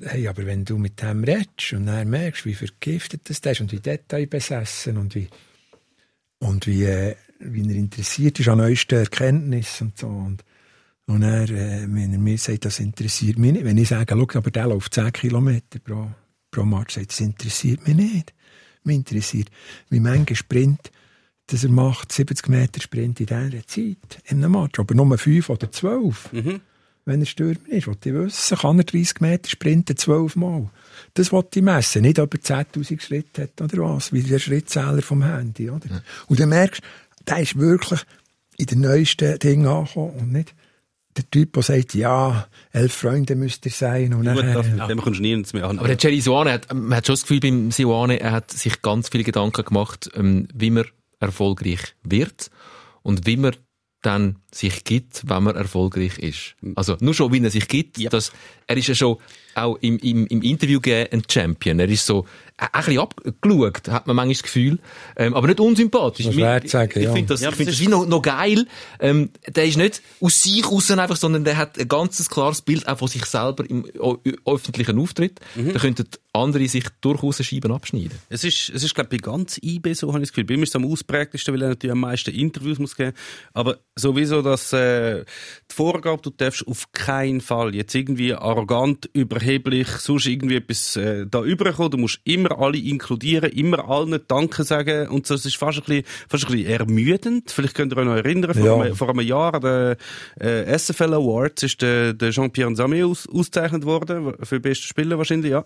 [0.00, 3.72] hey, aber wenn du mit dem redest und dann merkst, wie vergiftet das ist und
[3.72, 5.28] wie detailbesessen und wie,
[6.38, 10.06] und wie, äh, wie er interessiert ist an neuesten Erkenntnissen und so.
[10.08, 10.44] Und,
[11.07, 14.38] und er, äh, wenn er mir sagt, das interessiert mich nicht, wenn ich sage, schau,
[14.38, 16.11] aber der läuft 10 Kilometer pro,
[16.50, 18.34] pro Match, sagt, das interessiert mich nicht.
[18.84, 19.48] Mich interessiert,
[19.90, 20.90] wie manche Sprint,
[21.46, 25.50] dass er macht, 70 Meter Sprint in dieser Zeit, in einem Match, aber nur 5
[25.50, 26.32] oder 12.
[26.32, 26.61] Mhm
[27.05, 27.86] wenn er Stürmer ist.
[27.86, 30.70] Wollte ich wissen, kann er 30 Meter sprinten, zwölfmal.
[31.14, 32.03] Das wollte ich messen.
[32.03, 35.70] Nicht, ob er 10.000 Schritte hat oder was, wie der Schrittzähler vom Handy.
[35.70, 35.88] Oder?
[35.88, 36.03] Ja.
[36.28, 38.00] Und dann merkst du, der ist wirklich
[38.57, 40.55] in den neuesten Dingen angekommen und nicht
[41.16, 44.14] der Typ, der sagt, ja, elf Freunde müsste er sein.
[44.14, 44.86] Und Gut, nachher, das, ja.
[44.86, 45.78] dem kommst du nie mehr an.
[45.78, 48.82] Aber der Jerry Suane, hat, man hat schon das Gefühl beim Suane, er hat sich
[48.82, 50.86] ganz viele Gedanken gemacht, ähm, wie man
[51.20, 52.50] erfolgreich wird
[53.02, 53.54] und wie man
[54.02, 56.56] dann sich gibt, wenn man erfolgreich ist.
[56.74, 58.10] Also nur schon, wie er sich gibt, ja.
[58.10, 58.32] dass,
[58.66, 59.18] er ist ja schon
[59.54, 61.78] auch im, im, im Interview ein Champion.
[61.78, 62.26] Er ist so
[62.72, 64.78] ein bisschen abgeschaut, hat man manchmal das Gefühl.
[65.16, 66.26] Ähm, aber nicht unsympathisch.
[66.26, 67.12] Das ich sagen, ich, ja.
[67.12, 68.66] finde das, ja, ich find das wie noch, noch geil.
[69.00, 72.86] Ähm, der ist nicht aus sich raus einfach, sondern der hat ein ganzes klares Bild
[72.86, 73.86] auch von sich selber im
[74.46, 75.40] öffentlichen Auftritt.
[75.54, 75.72] Mhm.
[75.72, 78.12] Da könnten andere sich durchaus Scheiben abschneiden.
[78.30, 80.44] Es ist, es ist, glaube ich, bei ganz IB so, habe ich das Gefühl.
[80.44, 83.12] Bei ihm ist es am ausprägtesten, weil er natürlich am meisten Interviews muss geben.
[83.52, 85.24] Aber sowieso, dass, äh,
[85.70, 91.26] die Vorgabe, du darfst auf keinen Fall jetzt irgendwie arrogant, überheblich, sonst irgendwie etwas, äh,
[91.28, 91.90] da überkommen.
[91.90, 95.09] Du musst immer alle inkludieren, immer allen Danke sagen.
[95.09, 97.50] Und so, es ist fast ein bisschen, fast ein bisschen ermüdend.
[97.50, 98.76] Vielleicht könnt ihr euch noch erinnern, vor, ja.
[98.76, 99.96] einem, vor einem Jahr, der,
[100.40, 105.18] äh, SFL Awards ist der, der Jean-Pierre Nzame aus, ausgezeichnet worden, für den besten Spieler
[105.18, 105.64] wahrscheinlich, ja.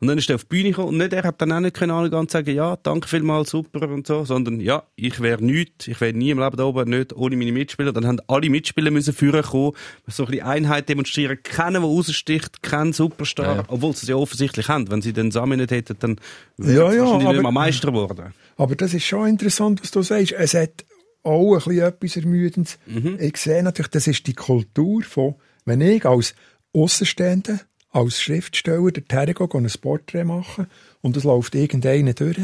[0.00, 1.76] Und dann ist er auf die Bühne gekommen und nicht, er hat dann auch nicht
[1.76, 6.00] können alle sagen, ja, danke vielmals, super und so, sondern ja, ich wäre nichts, ich
[6.00, 7.92] wäre nie im Leben da oben nicht ohne meine Mitspieler.
[7.92, 9.72] Dann haben alle Mitspieler müssen führen kommen,
[10.06, 13.64] so ein bisschen Einheit demonstrieren, keiner, der raussticht, kein Superstar, ja.
[13.68, 14.90] obwohl sie es ja offensichtlich haben.
[14.90, 16.16] Wenn sie den Samen nicht hätten, dann
[16.58, 18.34] ja, ja, aber, nicht mehr Meister geworden.
[18.56, 20.32] Aber das ist schon interessant, was du sagst.
[20.32, 20.84] Es hat
[21.22, 22.78] auch ein bisschen etwas Ermüdendes.
[22.86, 23.16] Mhm.
[23.20, 26.34] Ich sehe natürlich, das ist die Kultur von, wenn ich als
[26.72, 27.60] Außenstehender
[27.90, 30.66] als Schriftsteller der Tergo ein Porträt machen
[31.00, 32.38] und es läuft irgendeiner durch,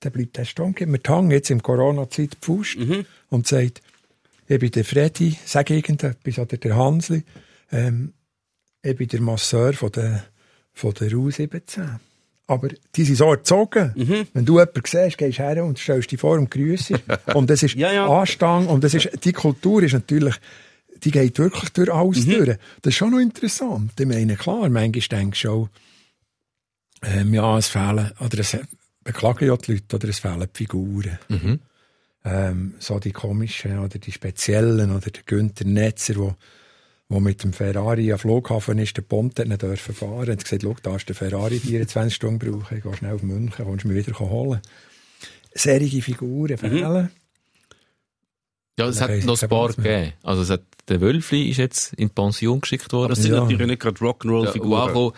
[0.00, 3.06] dann bleibt der stehen, gibt mir Hand jetzt in Corona-Zeit die mhm.
[3.30, 3.82] und sagt,
[4.46, 7.24] ich bin der Freddy, sag irgendetwas, oder der Hansli,
[7.72, 8.12] ähm,
[8.82, 10.24] ich bin der Masseur von der,
[10.72, 11.98] von der U17.
[12.48, 13.92] Aber die sind so erzogen.
[13.94, 14.26] Mhm.
[14.32, 16.92] Wenn du jemanden siehst, gehst du her und stellst dich vor und grüßt.
[17.34, 18.08] und das ist ja, ja.
[18.08, 20.34] Anstand und das ist, die Kultur ist natürlich
[21.04, 22.32] die geht wirklich durch alles mhm.
[22.32, 22.58] durch.
[22.82, 23.92] Das ist schon noch interessant.
[23.98, 25.68] Ich meine, klar, manchmal denkst du schon,
[27.02, 28.56] ähm, ja, es fehlen, oder es
[29.04, 31.18] beklagen ja die Leute, oder es fehlen die Figuren.
[31.28, 31.60] Mhm.
[32.24, 36.34] Ähm, so die komischen oder die speziellen, oder der Günther Netzer, wo,
[37.08, 40.28] wo mit dem Ferrari am Flughafen ist, der Ponte nicht dürfen fahren.
[40.28, 43.22] Er hat gesagt, schau, da ist der Ferrari 24 Stunden brauchen, ich gehe schnell auf
[43.22, 44.60] München, kannst du mich wieder holen.
[45.54, 46.58] Serige Figuren mhm.
[46.58, 47.02] fehlen.
[47.04, 47.10] Mhm.
[48.78, 50.12] Ja, es hat noch ein paar gegeben.
[50.22, 53.10] Also es hat, der Wölfli ist jetzt in Pension geschickt worden.
[53.10, 53.40] das sind ja.
[53.40, 55.12] natürlich nicht gerade Rock'n'Roll-Figuren.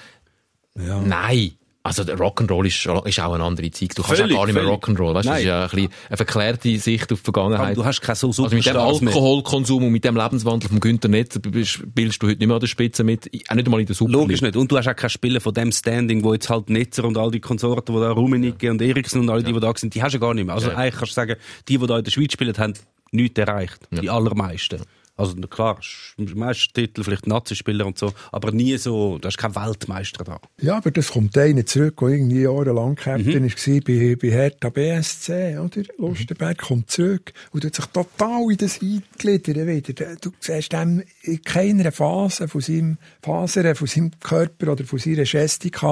[0.77, 1.01] Ja.
[1.03, 1.53] Nein.
[1.83, 3.97] Also der Rock'n'Roll ist, ist auch eine andere Zeit.
[3.97, 5.15] Du kannst völlig, auch gar nicht mehr Rock'n'Roll.
[5.15, 7.77] Weißt, das ist ja ein bisschen eine verklärte Sicht auf die Vergangenheit.
[7.77, 11.09] du hast keine so super Also mit dem Alkoholkonsum und mit dem Lebenswandel von Günther
[11.09, 13.31] Netz bildest du heute nicht mehr an der Spitze mit.
[13.49, 14.57] Auch nicht einmal in der Super Logisch nicht.
[14.57, 17.31] Und du hast auch keine Spieler von dem Standing, wo jetzt halt Netzer und all
[17.31, 18.73] die Konsorten, die da Rummenigge ja.
[18.73, 20.55] und Eriksen und all die, die da sind, die hast du gar nicht mehr.
[20.55, 20.77] Also ja.
[20.77, 22.75] eigentlich kannst du sagen, die, die da in der Schweiz spielen, haben
[23.11, 23.79] nichts erreicht.
[23.91, 24.03] Ja.
[24.03, 24.83] Die allermeisten.
[25.17, 25.79] Also klar,
[26.17, 30.41] Meistertitel, vielleicht Nazi-Spieler und so, aber nie so, da ist kein Weltmeister da.
[30.63, 33.51] Ja, aber das kommt einer zurück, der irgendwie jahrelang Captain mhm.
[33.51, 35.83] war bei, bei Hertha BSC, oder?
[35.99, 40.17] Lustenberg kommt zurück und hat sich total in das eingliedern wieder.
[40.17, 45.25] Du siehst ihm in keiner Phase von seinem, Phase von seinem Körper oder von seiner
[45.25, 45.83] Gestik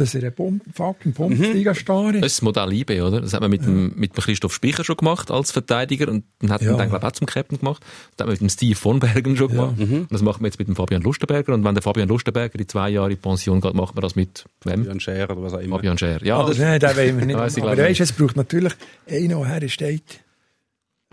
[0.00, 2.22] dass er ein fucking Bundesliga-Star ist.
[2.22, 3.20] Das ist das Modell IB, oder?
[3.20, 3.66] Das hat man mit, ja.
[3.66, 6.76] dem, mit dem Christoph Speicher schon gemacht als Verteidiger und dann hat ja.
[6.76, 7.82] dann, glaube ich, auch zum Captain gemacht.
[8.16, 9.74] Das hat man mit dem Steve von Bergen schon gemacht.
[9.78, 9.86] Ja.
[9.86, 10.06] Mhm.
[10.10, 12.90] Das macht man jetzt mit dem Fabian Lustenberger und wenn der Fabian Lustenberger in zwei
[12.90, 14.78] Jahre in Pension geht, macht man das mit wem?
[14.84, 15.76] Fabian Scher oder was auch immer.
[15.76, 16.40] Fabian Scher, ja.
[16.40, 17.38] Ah, das, nein, den wollen wir nicht.
[17.38, 18.72] Weiss aber weißt, es braucht natürlich
[19.08, 20.20] einer, der steht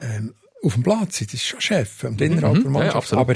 [0.02, 0.34] ähm,
[0.64, 2.64] auf dem Platz, das ist schon Chef, am innerhalb mhm.
[2.64, 3.12] der Mannschaft.
[3.12, 3.36] Ja, aber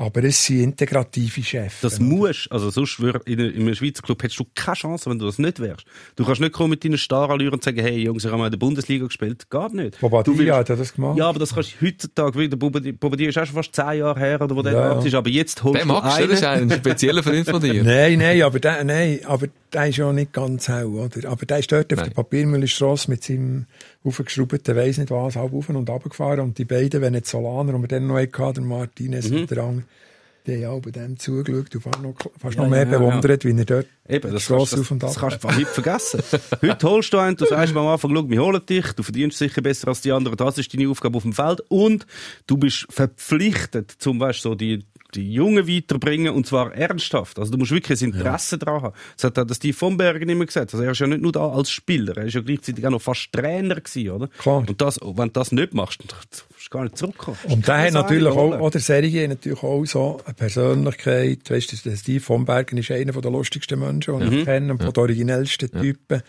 [0.00, 1.80] aber es sind integrative Chefs.
[1.80, 5.18] Das musst, also sonst wär, in, in einem Schweizer Club hättest du keine Chance, wenn
[5.18, 5.84] du das nicht wärst.
[6.14, 8.52] Du kannst nicht kommen mit deinen Starallüren und sagen, hey Jungs, ich habe mal in
[8.52, 9.50] der Bundesliga gespielt.
[9.50, 10.00] Geht nicht.
[10.00, 11.18] Bobadilla hat das gemacht.
[11.18, 12.56] Ja, aber das kannst du heutzutage wieder.
[12.56, 15.14] Bobadilla ist auch schon fast zehn Jahre her, oder wo der ja, ist.
[15.16, 16.28] Aber jetzt holst den du magst einen.
[16.28, 17.74] Das ist ein spezieller Freund von dir.
[17.82, 21.28] nein, nein, aber der, nein, aber der ist ja nicht ganz hell, oder?
[21.28, 21.98] Aber der ist dort nein.
[21.98, 23.66] auf der Papiermüllerstrasse mit seinem
[24.04, 26.40] aufgeschraubten, weiss nicht was, halb auf und runter gefahren.
[26.40, 29.38] Und die beiden, Solaner, und wir dann noch hatten, der Martinez mhm.
[29.38, 29.84] und der andere,
[30.46, 33.50] die haben bei dem zugeschaut und fast noch, fast ja, noch mehr ja, bewundert, ja.
[33.50, 36.22] wie er dort Eben, das, kannst, das, das kannst du nicht vergessen.
[36.62, 39.60] Heute holst du einen, du sagst am Anfang, schau, wir holen dich, du verdienst sicher
[39.60, 42.06] besser als die anderen, das ist deine Aufgabe auf dem Feld und
[42.46, 47.38] du bist verpflichtet, zum Beispiel so die die Jungen weiterbringen und zwar ernsthaft.
[47.38, 48.58] Also du musst wirklich ein Interesse ja.
[48.58, 48.94] daran haben.
[49.16, 50.74] Das hat auch Steve von Bergen immer gesagt.
[50.74, 53.00] Also er ist ja nicht nur da als Spieler, er ist ja gleichzeitig auch noch
[53.00, 54.28] fast Trainer gewesen, oder?
[54.28, 54.58] Klar.
[54.58, 56.18] Und das, wenn du das nicht machst, dann
[56.50, 57.38] musst du gar nicht zurückkommen.
[57.44, 61.50] Und der hat natürlich auch, oder Serie natürlich auch so eine Persönlichkeit.
[61.50, 64.32] Weißt du, Steve von Bergen ist einer der lustigsten Menschen, die mhm.
[64.38, 64.90] ich kenne, und ja.
[64.90, 65.80] den originellsten ja.
[65.80, 66.22] Typen.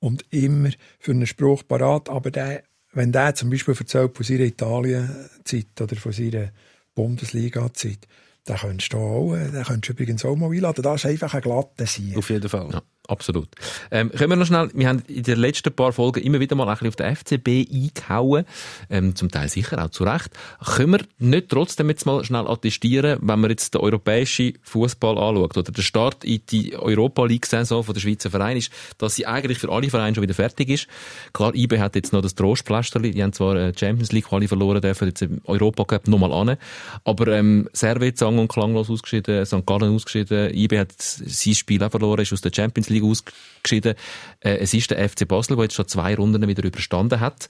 [0.00, 0.70] Und immer
[1.00, 2.08] für einen Spruch parat.
[2.08, 2.62] Aber der,
[2.92, 6.50] wenn der zum Beispiel erzählt von seiner Italien-Zeit oder von seiner
[6.98, 8.08] Bundesliga-Zeit,
[8.48, 10.82] den könntest du auch, den könntest du übrigens auch mal einladen.
[10.82, 12.14] Das ist einfach ein glatter Sein.
[12.16, 12.70] Auf jeden Fall.
[12.72, 12.82] Ja.
[13.08, 13.48] Absolut.
[13.90, 16.68] Ähm, können wir noch schnell, wir haben in den letzten paar Folgen immer wieder mal
[16.68, 18.44] ein bisschen auf den FCB eingehauen,
[18.90, 20.30] ähm, zum Teil sicher auch zu Recht.
[20.62, 25.56] Können wir nicht trotzdem jetzt mal schnell attestieren, wenn man jetzt den europäischen Fußball anschaut
[25.56, 29.72] oder der Start in die Europa League-Saison der Schweizer Verein ist, dass sie eigentlich für
[29.72, 30.86] alle Vereine schon wieder fertig ist.
[31.32, 34.82] Klar, IB hat jetzt noch das Trostpflasterli, die haben zwar äh, Champions League Quali verloren,
[34.82, 36.58] dürfen jetzt im Europa Cup nochmal an,
[37.04, 39.64] aber ähm, Servet sang und klanglos ausgeschieden, St.
[39.64, 43.94] Gallen ausgeschieden, IB hat sein Spiel auch verloren, ist aus der Champions League Liga ausgeschieden.
[44.40, 47.48] Äh, es ist der FC Basel, der jetzt schon zwei Runden wieder überstanden hat.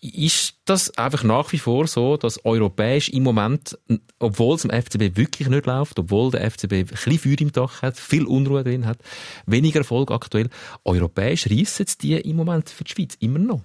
[0.00, 3.78] Ist das einfach nach wie vor so, dass europäisch im Moment,
[4.18, 7.82] obwohl es im FCB wirklich nicht läuft, obwohl der FCB ein bisschen Feuer im Dach
[7.82, 8.98] hat, viel Unruhe drin hat,
[9.46, 10.48] weniger Erfolg aktuell,
[10.84, 13.60] europäisch reissen die im Moment für die Schweiz immer noch?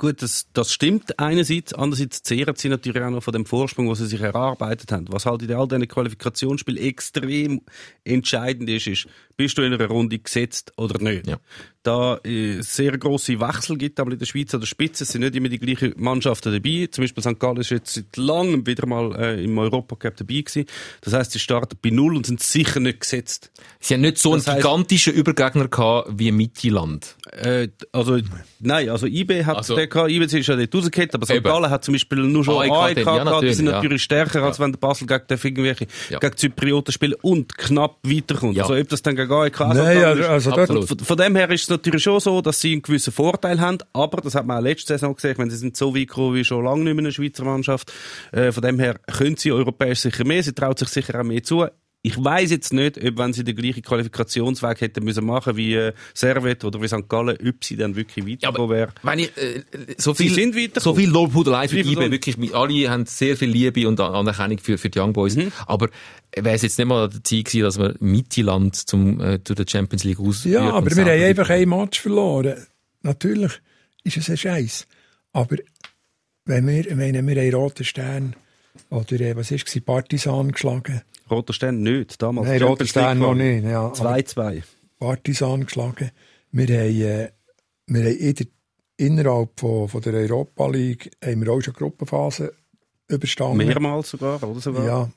[0.00, 1.74] Gut, das, das stimmt einerseits.
[1.74, 5.04] Andererseits zehren sie natürlich auch noch von dem Vorsprung, was sie sich erarbeitet haben.
[5.10, 7.60] Was halt in all diesen Qualifikationsspielen extrem
[8.02, 11.26] entscheidend ist, ist, bist du in einer Runde gesetzt oder nicht.
[11.26, 11.36] Ja.
[11.82, 15.34] Da äh, sehr große Wechsel gibt, aber in der Schweiz an der Spitze sind nicht
[15.34, 16.88] immer die gleichen Mannschaften dabei.
[16.90, 17.40] Zum Beispiel St.
[17.40, 20.66] Gallen ist jetzt seit langem wieder mal äh, im Europacup dabei gewesen.
[21.00, 23.50] Das heißt, sie starten bei Null und sind sicher nicht gesetzt.
[23.78, 27.16] Sie haben nicht so das einen heisst, gigantischen Übergegner gehabt wie Mittelland.
[27.32, 28.18] Äh, also,
[28.58, 30.10] nein, also IB hat also, den gehabt.
[30.10, 31.32] IB ist ja nicht rausgekehrt, aber St.
[31.32, 31.44] Eben.
[31.44, 33.42] Gallen hat zum Beispiel nur schon AEK, AEK ja, gehabt.
[33.42, 34.04] Die sind natürlich ja.
[34.04, 36.18] stärker, als wenn der Basel gegen, irgendwelche, ja.
[36.18, 38.56] gegen Zyprioten spielt und knapp weiterkommt.
[38.56, 38.64] Ja.
[38.64, 41.69] Also, ob das dann gegen gar keine Nein, also, also von, von, dem her ist
[41.70, 44.62] es natürlich schon so, dass sie einen gewissen Vorteil haben, aber das hat man auch
[44.62, 47.12] letzte Saison gesehen, wenn sie sind so weit gekommen wie schon lange nicht mehr eine
[47.12, 47.92] Schweizer Mannschaft.
[48.32, 51.42] Äh, von dem her können sie europäisch sicher mehr, sie traut sich sicher auch mehr
[51.42, 51.66] zu.
[52.02, 55.92] Ich weiß jetzt nicht, ob wenn sie den gleichen Qualifikationsweg hätten müssen machen wie äh,
[56.14, 57.08] Servet oder wie St.
[57.08, 58.92] Gallen, ob sie dann wirklich weitergekommen wäre.
[59.02, 59.62] Wenn ich, äh,
[59.98, 63.86] so viel, sie sind so viel Lobhudelei für IBE, wirklich, alle haben sehr viel Liebe
[63.86, 65.36] und Anerkennung für, für die Young Boys.
[65.36, 65.52] Mhm.
[65.66, 65.90] Aber
[66.34, 69.66] wäre es jetzt nicht mal der Zeit gewesen, dass wir Mittelland zum, äh, zu der
[69.68, 72.66] Champions League aus Ja, aber wir haben einfach ein Match verloren.
[73.02, 73.60] Natürlich
[74.04, 74.86] ist es ein Scheiß.
[75.32, 75.56] Aber
[76.46, 78.36] wenn wir, meine, wir haben Roten Stern
[78.88, 82.48] oder äh, was ist es, Partisan geschlagen Roter Stern nicht, damals.
[82.48, 83.88] Nein, Roter Stern noch nicht, ja.
[83.88, 84.62] 2-2.
[84.98, 86.10] Partisan geschlagen.
[86.52, 87.30] Wir haben, äh,
[87.86, 88.46] wir haben in der,
[88.96, 92.52] innerhalb von, von der Europa League haben wir auch schon Gruppenphase
[93.08, 93.66] überstanden.
[93.66, 94.84] Mehrmals sogar, oder sogar?
[94.84, 95.10] Ja,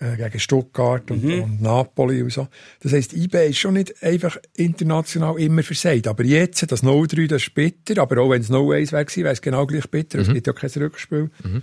[0.00, 1.42] äh, gegen Stuttgart und, mhm.
[1.42, 2.48] und, Napoli und so.
[2.80, 6.08] Das heisst, IB ist schon nicht einfach international immer versagt.
[6.08, 8.00] Aber jetzt, das 0-3, das ist bitter.
[8.00, 10.18] Aber auch wenn es 0-1 wäre, wäre es genau gleich bitter.
[10.18, 10.24] Mhm.
[10.24, 11.30] Es gibt ja kein Rückspiel.
[11.44, 11.62] Mhm.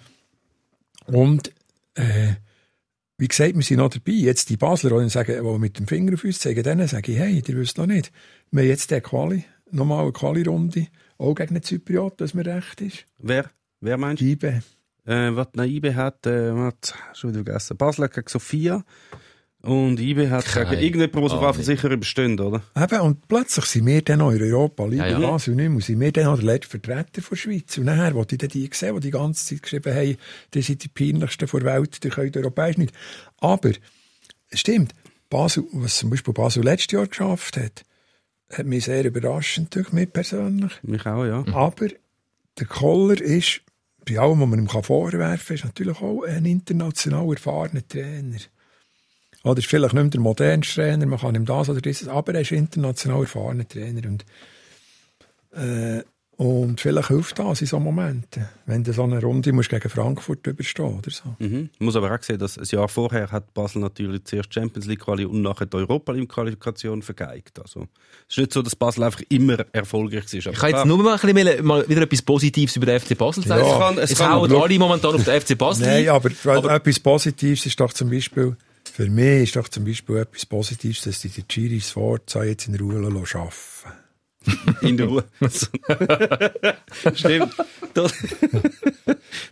[1.07, 1.51] Und,
[1.95, 2.35] äh,
[3.17, 4.11] wie gesagt, wir sind noch dabei.
[4.11, 7.17] Jetzt die Basler, die sagen, die mit dem Finger auf uns zeigen, denen sage ich,
[7.17, 8.11] hey, ihr wisst noch nicht.
[8.51, 10.87] Wir haben jetzt den Quali, nochmal eine Quali-Runde,
[11.17, 13.05] auch gegen den Zypriot, dass mir recht ist.
[13.19, 13.49] Wer?
[13.81, 14.25] Wer meinst du?
[14.25, 14.61] IB.
[15.05, 17.77] Äh, was Naibe hat, äh, was, schon wieder vergessen.
[17.77, 18.83] Basel gegen Sofia.
[19.67, 21.47] Und IB hat Keine gegen irgendjemanden, der sich Ahnung.
[21.47, 22.61] einfach sicher überstehen, oder?
[22.75, 25.29] Eben, und plötzlich sind wir dann auch in Europa League Ja, ja.
[25.29, 27.77] und nicht mehr, sind wir dann auch der letzte Vertreter der Schweiz.
[27.77, 30.17] Und nachher, wo ich dann die gesehen, die die ganze Zeit geschrieben haben,
[30.53, 32.93] die sind die peinlichsten der Welt, die können europäisch nicht.
[33.39, 33.71] Aber,
[34.49, 34.93] es stimmt,
[35.29, 37.83] Basel, was zum Beispiel Basel letztes Jahr geschafft hat,
[38.51, 40.71] hat mich sehr überraschend durch mich persönlich.
[40.83, 41.43] Mich auch, ja.
[41.53, 41.87] Aber
[42.57, 43.61] der Koller ist,
[44.07, 48.37] bei allem, was man ihm vorwerfen kann, ist natürlich auch ein international erfahrener Trainer.
[49.47, 52.33] Oder ist vielleicht nicht mehr der modernste Trainer, man kann ihm das oder dieses, aber
[52.35, 54.01] er ist international erfahrener Trainer.
[54.07, 54.25] Und,
[55.55, 56.03] äh,
[56.39, 60.45] und vielleicht hilft das in so Momenten, wenn du so eine Runde musst gegen Frankfurt
[60.45, 61.35] überstehen oder so.
[61.39, 61.71] Mhm.
[61.73, 64.99] Ich muss aber auch sehen, dass ein Jahr vorher hat Basel natürlich zuerst Champions League
[64.99, 67.59] Quali und nachher die Europa League Qualifikation vergeigt.
[67.59, 67.87] Also,
[68.29, 70.45] es ist nicht so, dass Basel einfach immer erfolgreich ist.
[70.45, 73.43] Ich kann jetzt nur mal, ein bisschen mal wieder etwas Positives über den FC Basel
[73.43, 73.65] sagen.
[73.65, 73.73] Ja.
[73.73, 75.87] Es kann- es es kann- hauen alle momentan auf den FC Basel.
[75.87, 76.09] Nein, ein.
[76.09, 78.55] aber, Aber- etwas Positives ist doch zum Beispiel,
[78.97, 82.73] für mich ist doch zum Beispiel etwas Positives, dass die die Giris Forza jetzt in
[82.77, 83.61] Ruhe lassen arbeiten
[84.81, 85.23] in der Ruhe.
[87.13, 87.53] Stimmt.
[87.93, 88.13] Das,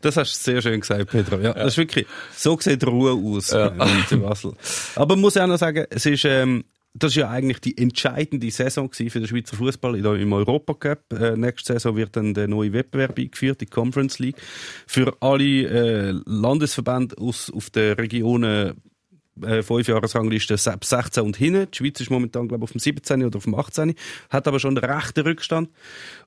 [0.01, 1.39] das hast du sehr schön gesagt, Pedro.
[1.39, 3.67] Ja, das ist wirklich, so sieht Ruhe aus ja.
[4.09, 4.53] in Basel.
[4.95, 6.63] Aber man muss auch noch sagen, es ist, ähm,
[6.95, 11.13] das ist ja eigentlich die entscheidende Saison für den Schweizer Fußball im Europacup.
[11.13, 14.37] Äh, nächste Saison wird dann der neue Wettbewerb eingeführt, die Conference League.
[14.87, 18.81] Für alle äh, Landesverbände aus auf der Regionen
[19.41, 21.69] äh, fünf Jahresrangliste ab 16 und hinten.
[21.71, 23.23] Die Schweiz ist momentan, glaube ich, auf dem 17.
[23.25, 23.95] oder auf dem 18.
[24.29, 25.69] Hat aber schon einen rechten Rückstand.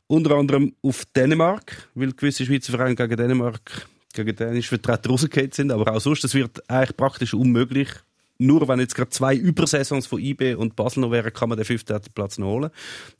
[0.06, 5.72] Unter anderem auf Dänemark, weil gewisse Schweizer Vereine gegen Dänemark, gegen dänische Vertreter rausgefallen sind.
[5.72, 7.88] Aber auch sonst, das wird eigentlich praktisch unmöglich.
[8.40, 11.64] Nur wenn jetzt gerade zwei Übersaisons von IB und Basel noch wären, kann man den
[11.64, 12.70] fünften Platz noch holen.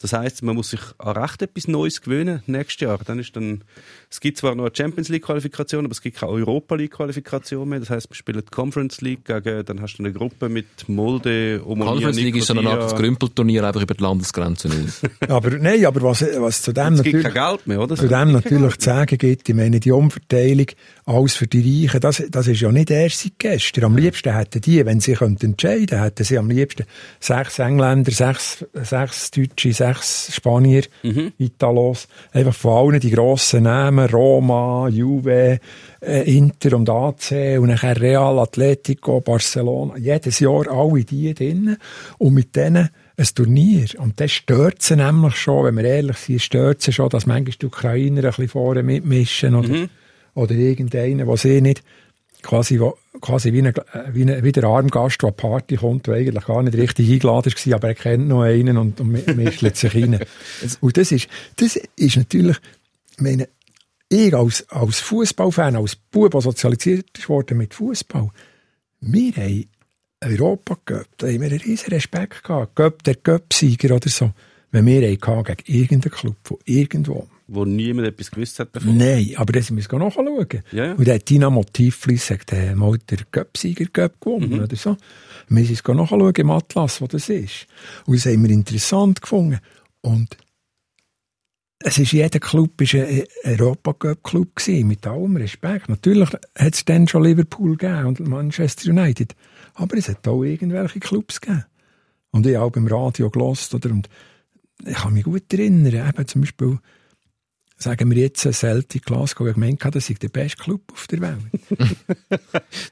[0.01, 2.99] Das heißt, man muss sich an recht etwas Neues gewöhnen nächstes Jahr.
[3.05, 3.65] Dann ist dann,
[4.11, 7.69] es gibt zwar noch eine Champions League Qualifikation, aber es gibt keine Europa League Qualifikation
[7.69, 7.81] mehr.
[7.81, 11.61] Das heißt, wir spielen die Conference League gegen, dann hast du eine Gruppe mit Molde,
[11.65, 12.99] Omonia, Conference League ist so eine Art Nicosia.
[12.99, 15.03] Grümpelturnier einfach über die Landesgrenzen aus.
[15.29, 17.97] Aber nein, aber was, was zu dem Es gibt natürlich, kein Geld mehr, oder?
[17.97, 20.67] zu dem natürlich zu sagen gibt, ich meine, die Umverteilung,
[21.05, 23.85] alles für die Reichen, das, das ist ja nicht erst seit gestern.
[23.85, 26.85] Am liebsten hätten die, wenn sie könnten entscheiden, hätten sie am liebsten
[27.21, 30.85] sechs Engländer, sechs, sechs Deutsche, sechs Spanier,
[31.39, 35.59] Italos, einfach von allen die grossen Namen, Roma, Juve,
[36.01, 41.77] äh, Inter und AC und nachher Real, Atletico, Barcelona, jedes Jahr alle die drinnen
[42.19, 43.87] und mit denen ein Turnier.
[43.99, 47.55] Und das stört sie nämlich schon, wenn wir ehrlich sind, stört sie schon, dass manchmal
[47.61, 49.89] die Ukrainer ein bisschen vorne mitmischen oder,
[50.35, 51.83] oder irgendeiner, der sie nicht
[52.43, 53.75] quasi, wo- quasi wie, ein,
[54.13, 57.75] wie, ein, wie der Armgast, der Party kommt, der eigentlich gar nicht richtig eingeladen war,
[57.75, 60.21] aber er kennt noch einen und, und mi- mischt sich rein.
[60.81, 61.27] Und das ist,
[61.57, 62.57] das ist natürlich,
[63.17, 63.49] ich meine,
[64.09, 68.31] ich als, als Fußballfan, als Bub, der sozialisiert worden mit Fußball,
[69.01, 69.69] wir haben
[70.21, 72.75] Europa Cup, da haben wir einen riesen Respekt gehabt.
[72.75, 74.33] Cup, der Cup-Sieger oder so.
[74.71, 77.29] Wenn wir einen gegen irgendeinen Club von irgendwo.
[77.47, 78.99] Wo niemand etwas gewusst hat davon.
[78.99, 80.47] Nein, aber das müssen wir nachschauen.
[80.73, 80.93] Ja, ja.
[80.93, 84.65] Und der Dynamo Tiflis hat äh, mal der Cup-Sieger Cup gewonnen Mhm.
[84.65, 84.97] oder so.
[85.49, 87.67] Wir müssen es nachschauen im Atlas, wo das ist.
[88.05, 89.61] Und das haben wir interessant gefunden.
[90.03, 90.37] Und
[91.81, 95.89] es ist jeder Club ist ein Europacup-Club gewesen, mit allem Respekt.
[95.89, 99.35] Natürlich hat es dann schon Liverpool gegeben und Manchester United.
[99.75, 101.65] Aber es hat auch irgendwelche Clubs gegeben.
[102.31, 103.91] Und ich habe beim Radio gelost, oder?
[103.91, 104.09] Und
[104.85, 106.79] ich kann mich gut erinnern, eben zum Beispiel,
[107.79, 111.21] sagen wir jetzt, Celtic Glasgow, ich gemeint, habe, das sei der beste Club auf der
[111.21, 111.39] Welt.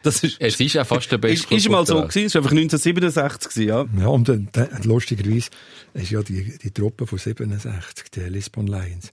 [0.03, 2.27] Das ist, es ist auch fast der beste ist, ist mal auf der so gewesen,
[2.27, 3.87] es war einfach 1967 gewesen, ja.
[4.01, 5.51] Ja, und äh, äh, lustigerweise
[5.95, 9.13] ist ja die, die Truppe von 67, die Lisbon Lions,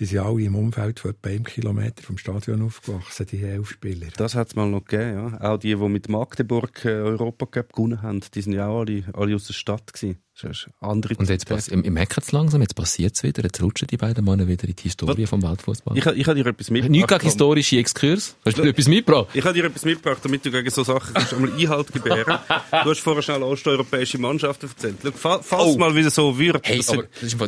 [0.00, 4.08] die sind alle im Umfeld von etwa einem Kilometer vom Stadion aufgewachsen, die elf Spieler.
[4.16, 5.40] Das hat es mal noch gegeben, ja.
[5.52, 9.34] Auch die, die mit Magdeburg äh, Europacup gewonnen haben, die sind ja auch alle, alle
[9.36, 10.18] aus der Stadt gewesen.
[10.40, 13.22] Das ist eine andere Und jetzt pass im, im Hacken es langsam, jetzt passiert es
[13.22, 15.98] wieder, jetzt rutschen die beiden Männer wieder in die Historie vom Weltfußball.
[15.98, 16.90] Ich, ich habe dir etwas mitgebracht.
[16.90, 18.36] Nicht gegen historische Exkurs.
[18.46, 19.28] Hast du etwas mitgebracht?
[19.34, 22.38] Ich habe dir etwas mitgebracht, damit du gegen so Sachen kannst einmal Einhalt gebären.
[22.84, 24.96] Du hast vorher schnell osteuropäische Mannschaften erzählt.
[25.02, 25.78] Schau, fa- falls Oh.
[25.78, 26.66] mal wieder so wird.
[26.66, 27.38] Hey, das aber das ist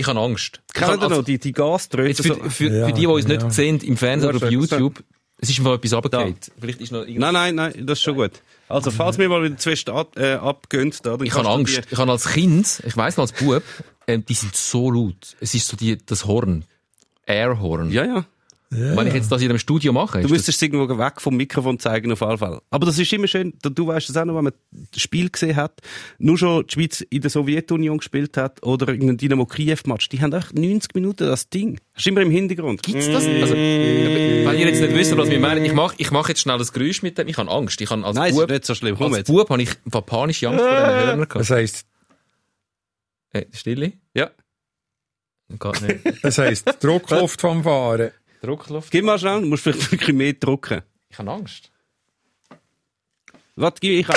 [0.00, 0.60] ich habe Angst.
[0.68, 2.22] Ich Kennt habe ihr also- noch die, die Gaströte?
[2.22, 3.50] Für, für, Ja, für die, die uns nicht ja.
[3.50, 5.02] sehen, im Fernsehen Ja, oder auf YouTube,
[5.38, 6.36] es ist einfach etwas runtergefallen.
[6.60, 7.06] Vielleicht ist noch.
[7.06, 8.32] Nein, nein, nein, das ist schon gut.
[8.68, 11.80] Also, falls mir mal wieder fest ab, äh, abgönnt, da, dann Ich habe Angst.
[11.90, 13.62] Ich habe als Kind, ich weiss noch als Bub,
[14.06, 15.36] ähm, die sind so laut.
[15.40, 16.64] Es ist so die, das Horn.
[17.26, 17.90] Airhorn.
[17.90, 18.24] Die, ja,
[18.72, 18.96] ja.
[18.96, 21.20] Wenn ich jetzt das in einem Studio mache, Du ist das, müsstest es irgendwo weg
[21.20, 22.60] vom Mikrofon zeigen, auf jeden Fall.
[22.70, 24.52] Aber das ist immer schön, du, du weißt es auch noch, wenn man
[24.92, 25.80] das Spiel gesehen hat,
[26.18, 30.32] nur schon die Schweiz in der Sowjetunion gespielt hat oder irgendein Dynamo Kiew-Match, die haben
[30.32, 31.80] echt 90 Minuten das Ding.
[31.94, 32.82] Hast du immer im Hintergrund.
[32.82, 33.26] gibt's das?
[33.26, 36.60] Also, wenn ihr jetzt nicht wissen, was wir meinen, ich mache ich mach jetzt schnell
[36.60, 37.26] ein Geräusch mit dem.
[37.28, 37.80] Ich habe Angst.
[37.80, 38.96] Ich habe als Nein, Bub, ist nicht so schlimm.
[38.96, 39.26] Komm als jetzt.
[39.26, 39.70] Bub habe ich
[40.06, 41.34] panische Angst vor diesen Hörnern gehabt.
[41.36, 41.86] Das heisst,
[43.32, 43.92] Hey, Stille?
[44.14, 44.30] Ja.
[46.22, 48.10] Das heisst Druckluft vom Fahren.
[48.42, 48.90] Druckluft?
[48.90, 50.82] Gib mal schnell, du musst vielleicht wirklich mehr drücken.
[51.08, 51.70] Ich habe Angst.
[53.56, 54.16] Was gib ich?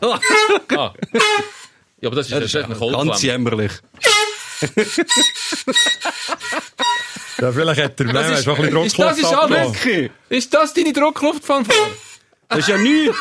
[0.00, 0.16] Oh,
[0.76, 0.92] Ah.
[2.00, 3.18] Ja, aber das ist, das ist ein ganz Coldflam.
[3.20, 3.72] jämmerlich.
[7.38, 9.76] Ja, vielleicht hat der Mann ist- schon ein bisschen ist das Druckluft ist abgelassen.
[9.84, 10.10] alles?
[10.28, 11.90] Ist das deine Druckluftfanfare?
[12.48, 13.16] Das ist ja nichts.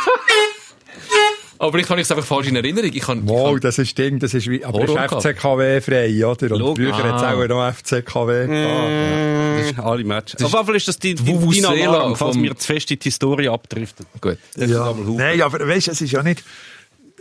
[1.62, 2.90] Aber ich habe es einfach falsch in Erinnerung.
[2.92, 5.14] Ich kann, Wow, ich das ist Ding, das ist wie, aber das ist gehabt.
[5.26, 6.52] FCKW frei, oder?
[6.56, 6.86] Und Logisch.
[6.90, 7.34] früher hat es Ah.
[7.34, 9.80] auch noch FCKW gehabt.
[9.80, 10.44] Alle Matches.
[10.44, 13.00] Auf jeden Fall ist das die, die, dein Alarm, falls vom- wir zu fest in
[13.00, 14.06] die Historie abdriften.
[14.20, 14.40] kann, gut.
[14.56, 15.16] Das ist aber Haufen.
[15.18, 16.44] Nein, aber weißt du, es ist ja nicht,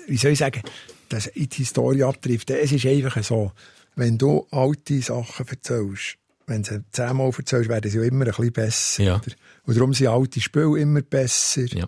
[0.06, 0.62] wie soll ich sagen,
[1.10, 2.50] dass in die Historie abtrifft.
[2.50, 3.52] Es ist einfach so,
[3.96, 6.16] wenn du alte Sachen erzählst,
[6.46, 9.02] wenn du sie zehnmal erzählst, werden sie ja immer ein bisschen besser.
[9.02, 9.16] Ja.
[9.16, 9.34] Oder?
[9.66, 11.66] Und darum sind alte Spiele immer besser.
[11.66, 11.86] Ja.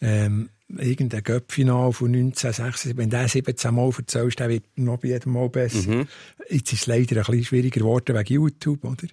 [0.00, 5.08] Ähm, irgendein Göppfinal von 1976, wenn du den 17 Mal erzählst, dann wird noch bei
[5.08, 5.88] jedem Mal besser.
[5.88, 6.08] Mhm.
[6.48, 9.08] Jetzt ist es leider ein bisschen schwieriger geworden wegen YouTube, oder?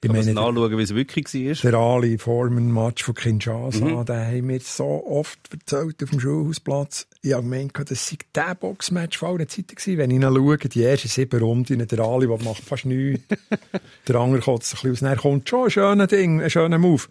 [0.00, 1.70] Ich Kann meine, nachschauen, wie es wirklich war.
[1.72, 4.06] der Ali Foreman Match von Kinshasa, Mhm.
[4.06, 7.08] den haben wir so oft erzählt auf dem Schulhausplatz.
[7.20, 9.98] Ich habe gemeint, das sei der Boxmatch von aller Zeiten gewesen.
[9.98, 13.24] Wenn ich ihn schaue, die ersten sieben Runden, der Ali, der macht fast nichts.
[14.06, 15.00] der andere kotzt ein bisschen aus.
[15.00, 17.02] Dann kommt schon ein schöner Ding, ein schöner Move.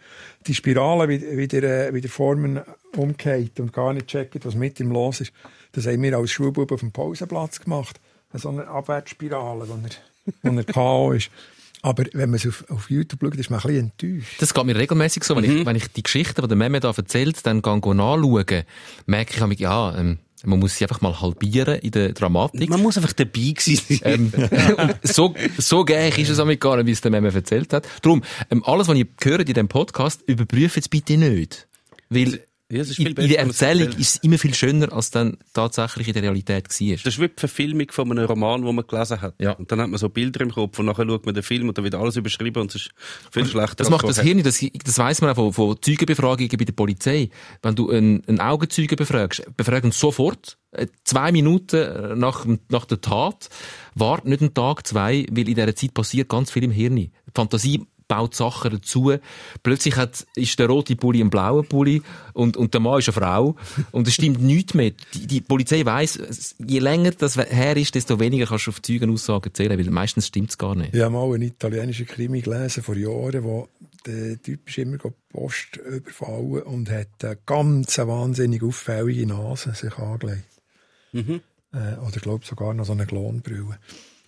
[0.48, 2.62] Die Spirale, wie, wie, der, äh, wie der Foreman
[2.96, 5.34] umgeht und gar nicht checkt, was mit ihm los ist.
[5.74, 8.00] Das haben wir als Schulbub auf dem Pausenplatz gemacht.
[8.34, 11.12] So eine Abwärtsspirale, wo er, wo er K.O.
[11.12, 11.30] ist.
[11.88, 14.42] Aber wenn man es auf, auf YouTube schaut, ist man ein bisschen enttäuscht.
[14.42, 15.38] Das geht mir regelmäßig so.
[15.38, 18.64] Wenn, ich, wenn ich die Geschichten, die der Meme da erzählt, dann gehe ich nachschauen,
[19.06, 22.70] merke ich, ja, ähm, man muss sie einfach mal halbieren in der Dramatik.
[22.70, 23.80] Man muss einfach dabei sein.
[24.04, 24.32] ähm,
[25.02, 27.88] so, so gängig ist es damit gar nicht, wie es der Meme erzählt hat.
[28.02, 28.22] Darum,
[28.52, 31.70] ähm, alles, was ihr hört in diesem Podcast, überprüft es bitte nicht.
[32.10, 36.09] Weil Ja, ist in, in der Erzählung ist es immer viel schöner, als dann tatsächlich
[36.09, 36.95] in der Realität war.
[36.97, 39.36] Das ist wie die Verfilmung von einem Roman, den man gelesen hat.
[39.39, 39.53] Ja.
[39.53, 41.78] Und dann hat man so Bilder im Kopf und nachher schaut man den Film und
[41.78, 42.91] dann wird alles überschrieben und es ist
[43.32, 43.76] viel schlechter.
[43.76, 44.20] Das macht das.
[44.20, 47.30] Hirn, das, das weiss man auch von, von Zeugenbefragungen bei der Polizei.
[47.61, 53.49] Wenn du einen, einen Augenzeugen befragst, befragen sofort, äh, zwei Minuten nach, nach der Tat,
[53.95, 56.97] wart nicht einen Tag, zwei, weil in dieser Zeit passiert ganz viel im Hirn.
[56.97, 59.14] Die Fantasie baut Sachen dazu.
[59.64, 62.01] Plötzlich hat, ist der rote Pulli ein blauer Pulli
[62.34, 63.55] und, und der Mann ist eine Frau.
[63.91, 64.91] Und es stimmt nichts mehr.
[65.14, 69.53] Die, die Polizei weiss, je länger das her ist, desto weniger kannst du auf Zeugenaussagen
[69.53, 70.93] zählen, weil meistens stimmt's gar nicht.
[70.93, 73.70] Ich habe mal einen italienischen Krimi gelesen vor Jahren, wo
[74.05, 79.97] der Typ ist immer die Post überfallen und hat eine ganz wahnsinnig auffällige Nase sich
[79.97, 80.45] angelegt.
[81.12, 81.41] Mhm.
[81.74, 83.80] Äh, oder ich glaube sogar noch so eine Klonbrille.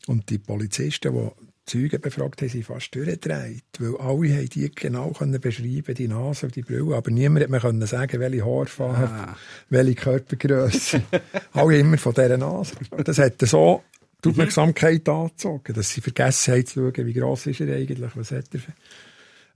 [0.08, 5.12] Und die Polizisten, die Zeugen befragt haben, sind fast durchgedreht, weil alle haben die genau
[5.12, 9.10] können beschreiben, die Nase und die Brille, aber niemand hat mir können sagen, welche Haarfarbe,
[9.10, 9.38] Ah.
[9.70, 11.02] welche Körpergröße.
[11.54, 12.74] alle immer von dieser Nase.
[13.04, 13.84] Das hat so
[14.24, 18.32] die Aufmerksamkeit angezogen, dass sie vergessen haben zu schauen, wie gross ist er eigentlich, was
[18.32, 18.74] hat er für...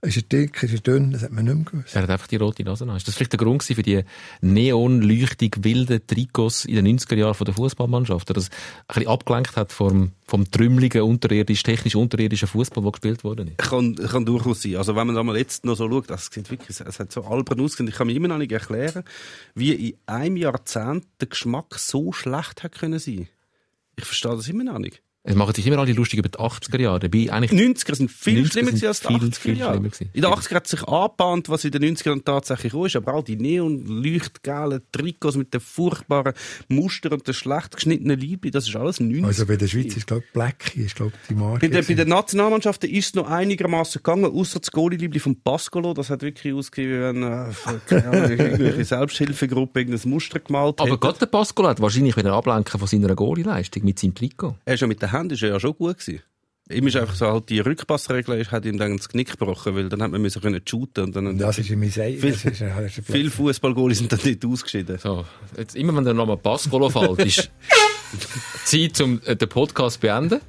[0.04, 1.96] Ist er dick, ist er dünn, das hat man nicht mehr gewusst.
[1.96, 2.84] Er hat einfach die rote Nase.
[2.84, 4.04] Ist das vielleicht der Grund gewesen für die
[4.42, 8.28] neonleuchtig wilden Trikots in den 90er Jahren von der Fußballmannschaft?
[8.28, 8.54] Der das ein
[8.88, 13.58] bisschen abgelenkt hat vom, vom trümmeligen, unterirdisch, technisch unterirdischen Fußball, der gespielt worden ist?
[13.58, 14.76] Kann, kann durchaus sein.
[14.76, 17.24] Also wenn man da mal jetzt noch so schaut, das sieht wirklich, es hat so
[17.24, 17.88] albern ausgesehen.
[17.88, 19.04] Ich kann mir immer noch nicht erklären,
[19.54, 23.28] wie in einem Jahrzehnt der Geschmack so schlecht hat können sein.
[23.96, 25.03] Ich verstehe das immer noch nicht.
[25.26, 27.00] Es machen sich immer alle lustig über die 80er Jahre.
[27.00, 29.76] Dabei eigentlich Die 90er sind viel 90er schlimmer sind als die viel, 80er viel Jahre.
[29.76, 33.36] In den 80er hat sich angebahnt, was in den 90ern tatsächlich ist, aber auch die
[33.36, 36.34] neon-leuchtgelben Trikots mit den furchtbaren
[36.68, 39.24] Mustern und den schlecht geschnittenen Liebli, das ist alles 90er.
[39.24, 41.60] Also bei der Schweiz ist, glaube ich, Blackie, ist, glaube die Marke.
[41.60, 45.94] Bei, der, bei den Nationalmannschaften ist es noch einigermaßen gegangen, außer das Goalie-Liebli von Pascolo.
[45.94, 51.00] Das hat wirklich ausgesehen, wie wenn äh, irgendwelche Selbsthilfegruppe irgendein Muster gemalt aber hat.
[51.00, 54.56] gerade der Pascal hat wahrscheinlich wieder ablenken von seiner Goalie-Leistung mit seinem Trikot.
[54.66, 56.22] Er ist ja mit den Händen ist er ja schon gut gewesen.
[56.70, 59.90] Ihm ist einfach so halt die Rückpassregel ist, hat ihm dann das Knick gebrochen, weil
[59.90, 62.12] dann hat man müssen können shooten und dann Und das ist in meinem Sei.
[62.18, 64.96] Viel- das ist, das ist ein viele Fußballgoalies sind dann nicht ausgeschieden.
[64.98, 65.26] So,
[65.58, 67.50] jetzt immer wenn der Name Pascolo fällt, ist
[68.64, 70.40] Zeit, um äh, den Podcast zu beenden.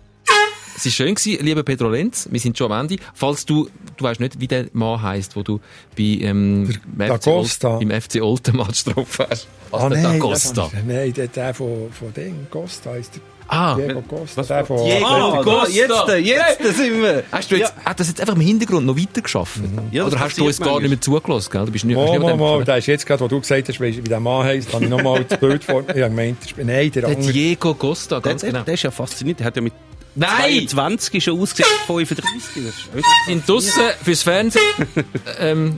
[0.78, 2.28] Es war schön, gewesen, lieber Pedro Lenz.
[2.32, 2.98] Wir sind schon am Ende.
[3.14, 5.60] Falls du, du weißt nicht, wie der Mann heisst, wo du
[5.98, 7.80] bei, ähm, Der FC Ol- D'Acosta.
[7.80, 9.48] beim FC Oltenmatch drauf hast.
[9.72, 13.22] Ah, Also der nein, habe ich- Nein, der, der von, von Ding, Costa heisst der.
[13.48, 14.42] Ah, Diego Costa.
[14.42, 16.16] was der von, Diego Ah, Costa.
[16.16, 17.24] Jetzt, jetzt sind wir.
[17.32, 19.60] hast du jetzt, hat das jetzt einfach im Hintergrund noch weiter geschafft?
[19.92, 21.66] Ja, das Oder hast du uns gar nicht mehr zugelassen, gell?
[21.66, 23.70] Du bist nicht, hast Mal, nicht mal, mal, der ist jetzt gerade, wo du gesagt
[23.70, 26.52] hast, wie der Mann heisst, habe ich nochmal das Bild vor Ich habe gemeint, das
[26.52, 27.32] ist- nein, der Der andere.
[27.34, 28.64] Diego Costa, ganz der, genau.
[28.64, 29.40] der ist ja faszinierend.
[29.40, 29.74] Der hat ja mit
[30.18, 30.68] Nein!
[30.68, 32.24] 22 schon ausgesehen, 35.
[32.56, 34.64] Das ist sind draussen fürs Fernsehen.
[35.40, 35.78] ähm,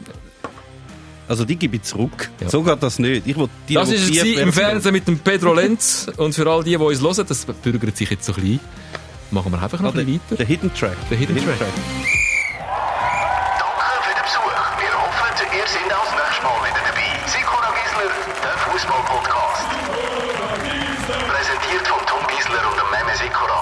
[1.28, 2.30] Also die gebe ich zurück.
[2.40, 2.50] Ja.
[2.50, 3.28] So geht das nicht.
[3.28, 6.08] Ich will die das ist es im Fernsehen mit dem Pedro Lenz.
[6.18, 8.60] Und für all die, die uns hören, das bürgert sich jetzt so klein.
[9.32, 10.36] Machen wir einfach noch ah, ein bisschen weiter.
[10.38, 10.98] Der Hidden Track.
[11.10, 11.60] Der Hidden, Hidden Track.
[11.60, 11.74] Track.
[13.60, 14.56] Danke für den Besuch.
[14.80, 17.12] Wir hoffen, ihr seid auch das nächste Mal wieder dabei.
[17.28, 19.68] Sikora Gisler, der Fußball-Podcast.
[21.28, 23.60] Präsentiert von Tom Gisler und dem Meme Sikora.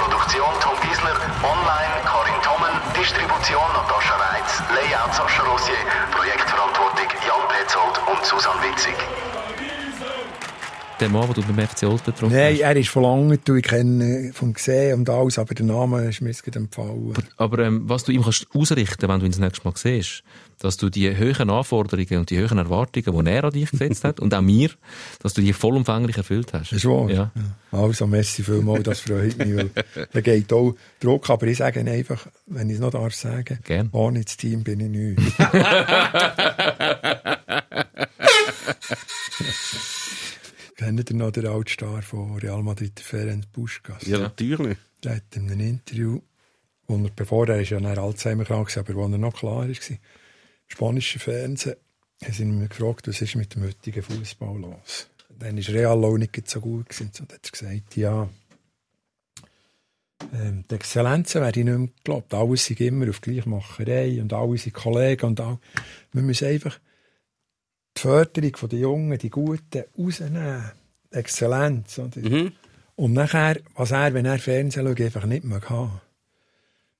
[0.00, 1.87] Produktion Tom Gisler, online
[5.12, 5.74] Sascha Rossier,
[6.10, 8.94] Projektverantwortung Jan Petzold und Susan Witzig
[11.00, 14.32] der Mann, den du beim FC Olten getroffen Nein, er ist von lange, ich kenne
[14.32, 17.14] vom Gesehen und alles, aber der Name ist mir jetzt empfallen.
[17.36, 20.24] Aber, aber ähm, was du ihm kannst ausrichten, wenn du ihn das nächste Mal siehst,
[20.58, 24.20] dass du die höheren Anforderungen und die höheren Erwartungen, die er an dich gesetzt hat,
[24.20, 24.70] und auch mir,
[25.22, 26.72] dass du die vollumfänglich erfüllt hast.
[26.72, 27.08] Das ist wahr.
[27.10, 27.30] Ja.
[27.34, 27.78] ja.
[27.78, 29.70] Also, merci vielmals, das freut mich, weil
[30.12, 33.88] da geht auch Druck, aber ich sage einfach, wenn ich es noch darf sagen, Gern.
[33.92, 35.18] ohne das Team bin ich nicht.
[40.76, 44.06] Kennt ihr noch den Altstar von Real Madrid, Ferenc Puskas?
[44.06, 44.78] Ja, natürlich.
[45.02, 46.20] Der hat in einem Interview,
[46.86, 49.74] wo er, bevor er ist ja Alzheimer krank war, aber wo er noch klar war,
[50.68, 51.76] spanische Fernsehen,
[52.22, 55.08] haben sie ihn gefragt, was ist mit dem heutigen Fußball los?
[55.38, 56.88] Dann war Real auch nicht so gut.
[56.88, 57.12] Gewesen.
[57.20, 58.28] Und hat gesagt, ja,
[60.32, 62.34] ähm, die Exzellenzen wäre ich nicht mehr geglaubt.
[62.34, 65.58] Alles sind immer auf Gleichmacherei und alle sind Kollegen und all.
[66.12, 66.78] Wir müssen einfach
[67.96, 70.72] die Förderung der Jungen, die Guten, rausnehmen.
[71.10, 71.98] Exzellenz.
[71.98, 72.20] Oder?
[72.20, 72.52] Mhm.
[72.96, 76.00] Und nachher, was er, wenn er Fernsehen schaut, einfach nicht mehr haben.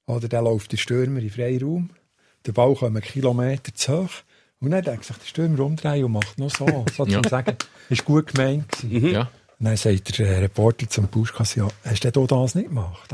[0.07, 1.91] Oder dann läuft der Stürmer in freien Raum,
[2.49, 4.11] der Ball kommt Kilometer zu hoch
[4.61, 6.85] und dann denkt sich der Stürmer umdrehen und macht noch so.
[6.97, 7.23] So ja.
[7.23, 7.57] zu sagen,
[7.89, 9.13] ist gut gemeint Mhm.
[9.13, 9.31] Ja.
[9.61, 13.13] Und dann sagt der Reporter zum Buschkass, ja, hast du das nicht gemacht?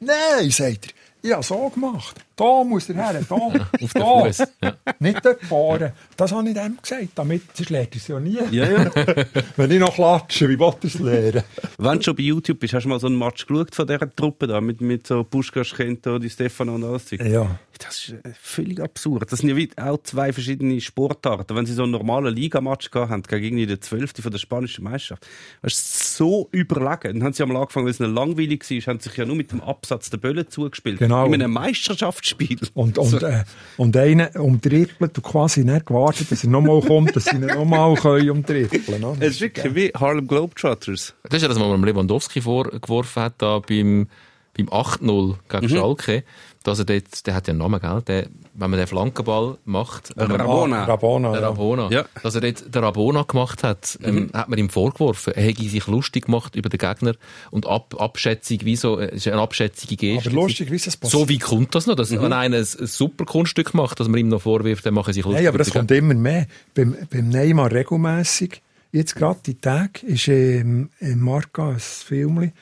[0.00, 0.92] Nein, sagt er,
[1.22, 2.16] ich habe so gemacht.
[2.36, 3.34] Da muss er her, da,
[3.82, 4.24] auf da.
[4.24, 4.38] Fuß.
[4.62, 4.74] Ja.
[5.00, 5.92] Nicht dort fahren.
[6.16, 8.38] Das habe ich dem gesagt, damit sonst lernt er es ja nie.
[8.52, 8.90] Ja, ja.
[9.56, 11.42] Wenn ich noch klatsche, wie will er es lernen?
[11.78, 14.14] Wenn du schon bei YouTube bist, hast du mal so einen Match geschaut von dieser
[14.14, 17.10] Truppe da, mit, mit so Puschkas, Kento, die Stefano und alles.
[17.10, 17.58] Ja.
[17.78, 19.30] Das ist äh, völlig absurd.
[19.30, 21.56] Das sind ja auch zwei verschiedene Sportarten.
[21.56, 25.26] Wenn sie so einen normalen Ligamatch gehabt haben, gegen die Zwölfte von der spanischen Meisterschaft,
[25.62, 27.18] das ist so überlegen.
[27.18, 29.60] Dann haben sie am Anfang, weil es langweilig war, haben sich ja nur mit dem
[29.60, 31.00] Absatz der Bälle zugespielt.
[31.08, 31.26] Genau.
[31.26, 32.58] In einem Meisterschaftsspiel.
[32.74, 33.44] Und, und, äh,
[33.76, 37.96] und einer umtrippelt und quasi nicht gewartet, dass er nochmal kommt, dass sie ihn nochmal
[38.30, 39.16] umtrippeln können.
[39.20, 41.14] Es ist wirklich wie Harlem Globetrotters.
[41.24, 44.08] Das ist ja das, was man Lewandowski vorgeworfen hat, da beim,
[44.56, 45.68] beim 8-0 gegen mhm.
[45.68, 46.24] Schalke
[46.62, 48.02] dass er dort, der hat ja einen Namen, gell?
[48.06, 50.12] Der, wenn man den Flankenball macht.
[50.16, 50.84] Rabona.
[50.84, 51.32] Rabona.
[51.32, 51.90] Der Rabona.
[51.90, 52.04] Ja.
[52.22, 54.32] Dass er dort den Rabona gemacht hat, ähm, mhm.
[54.32, 55.34] hat man ihm vorgeworfen.
[55.34, 57.14] Er hätte sich lustig gemacht über den Gegner
[57.50, 60.30] und ab, Abschätzung, wie so, äh, ist eine abschätzige Geste.
[60.30, 61.10] Aber lustig, wie es passiert.
[61.10, 61.94] So wie kommt das noch?
[61.94, 62.22] Dass, mhm.
[62.22, 65.14] Wenn einer ein, ein super Kunststück macht, dass man ihm noch vorwirft, dann macht er
[65.14, 65.42] sich lustig.
[65.42, 66.46] Nein, aber das kommt immer mehr.
[66.74, 68.62] Beim, beim Neymar regelmässig.
[68.90, 72.52] Jetzt gerade die Tag ist im, im Marca ein Film,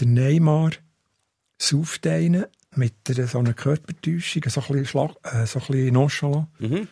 [0.00, 0.70] der Neymar
[1.58, 5.94] sauft einen mit einer, so einer Körpertäuschung, so ein bisschen, Schlag, äh, so ein bisschen
[5.94, 6.48] nonchalant.
[6.58, 6.88] Mhm.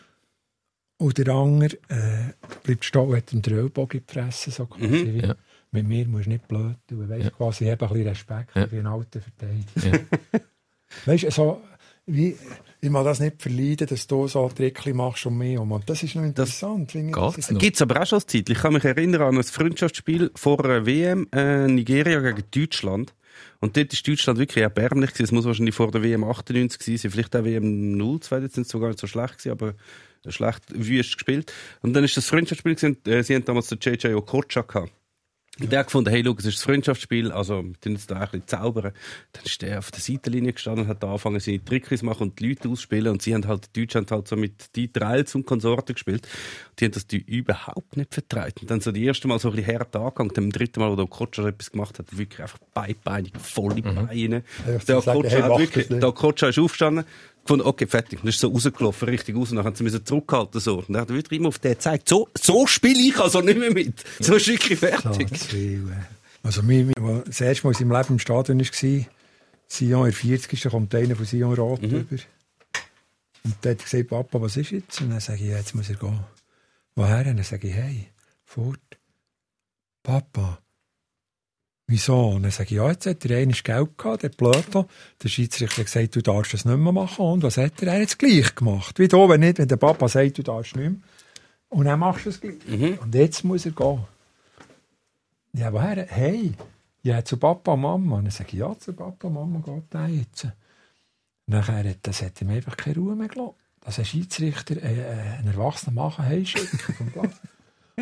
[0.97, 2.33] Und der andere äh,
[2.63, 4.53] bleibt stehen und hat einen Drillbogen gefressen.
[4.53, 5.19] So quasi mhm.
[5.19, 5.35] ja.
[5.71, 7.09] Mit mir musst du nicht blöd tun.
[7.09, 7.29] Weißt, ja.
[7.31, 8.71] quasi, ich habe ein bisschen Respekt ja.
[8.71, 10.05] wie ein alter Verteidiger.
[10.31, 10.39] Ja.
[11.05, 11.61] weißt du, so,
[12.05, 12.37] wie,
[12.79, 15.57] ich mag das nicht verleiden, dass du so Trickli machst um mich.
[15.57, 16.93] Und das ist noch interessant.
[16.93, 18.49] Gibt es aber auch schon Zeit.
[18.49, 23.13] Ich kann mich erinnern an ein Freundschaftsspiel vor einer WM äh, Nigeria gegen Deutschland.
[23.59, 25.11] Und dort ist Deutschland wirklich erbärmlich.
[25.19, 27.11] Es muss wahrscheinlich vor der WM 98 gewesen sein.
[27.11, 29.73] Vielleicht auch WM 02, jetzt sind sie sogar nicht so schlecht gewesen, aber
[30.27, 31.53] schlecht wüst gespielt.
[31.81, 32.97] Und dann ist das Freundschaftsspiel.
[33.07, 34.91] Äh, sie haben damals den JJ Okocha gehabt.
[35.59, 38.15] Und der hat gefunden, hey, schau, es ist ein Freundschaftsspiel, also, wir tun jetzt da
[38.15, 38.91] ein bisschen zaubern.
[39.31, 42.23] Dann ist der auf der Seitenlinie gestanden und hat da angefangen, seine Tricks zu machen
[42.23, 43.13] und die Leute ausspielen.
[43.13, 46.27] Und sie haben halt, die haben halt so mit Dieter Eils und Konsorten gespielt.
[46.79, 48.61] Die haben das die überhaupt nicht vertreibt.
[48.61, 50.31] Und dann so die erste Mal so ein bisschen hart angegangen.
[50.33, 54.07] Dann dritten Mal, wo der Kotscher etwas gemacht hat, wirklich einfach beidbeinig, volle mhm.
[54.07, 54.43] Beine.
[54.67, 57.05] Ja, der Kotscher hey, wirklich, der Kotscher ist aufgestanden,
[57.45, 58.19] gefunden, okay, fertig.
[58.19, 59.51] Dann ist so rausgelaufen, richtig raus.
[59.51, 60.79] Und dann haben sie mich zurückgehalten, so.
[60.79, 63.57] Und dann hat er wieder immer auf den gezeigt, so, so spiele ich also nicht
[63.57, 64.03] mehr mit.
[64.19, 65.29] So ist wirklich fertig.
[66.43, 66.91] also, mir,
[67.25, 69.05] das erste Mal in seinem Leben im Stadion war,
[69.67, 71.89] Sion, in 40 da kommt einer von Sion Rot mhm.
[71.89, 72.17] über.
[73.43, 75.01] Und der hat gesagt, Papa, was ist jetzt?
[75.01, 76.19] Und dann sage ich, ja, jetzt muss er gehen.
[76.95, 77.19] Woher?
[77.19, 78.07] Und dann sage ich, hey,
[78.43, 78.79] fort.
[80.01, 80.59] Papa,
[81.87, 82.29] Wieso?
[82.29, 84.85] Und dann sage ich, ja, jetzt hat er einmal Geld gehabt, der Blödel.
[85.21, 87.25] Der Schiedsrichter hat gesagt, du darfst das nicht mehr machen.
[87.25, 87.93] Und was hat er?
[87.93, 88.97] Er hat es gleich gemacht.
[88.97, 90.99] Wie da, wenn nicht, wenn der Papa sagt, du darfst nicht mehr.
[91.69, 92.55] Und dann machst du es gleich.
[92.67, 92.97] Mhm.
[93.01, 94.03] Und jetzt muss er gehen.
[95.53, 96.07] Ja, woher?
[96.07, 96.53] Hey,
[97.03, 98.17] ja, zu Papa und Mama.
[98.17, 100.47] Und dann sage ich, ja, zu Papa und Mama geht er jetzt.
[101.45, 103.53] Nachher hat, das hat ihm einfach keine Ruhe mehr gelassen.
[103.81, 107.35] dass ein Schiedsrichter äh, einen erwachsenen vom Platz.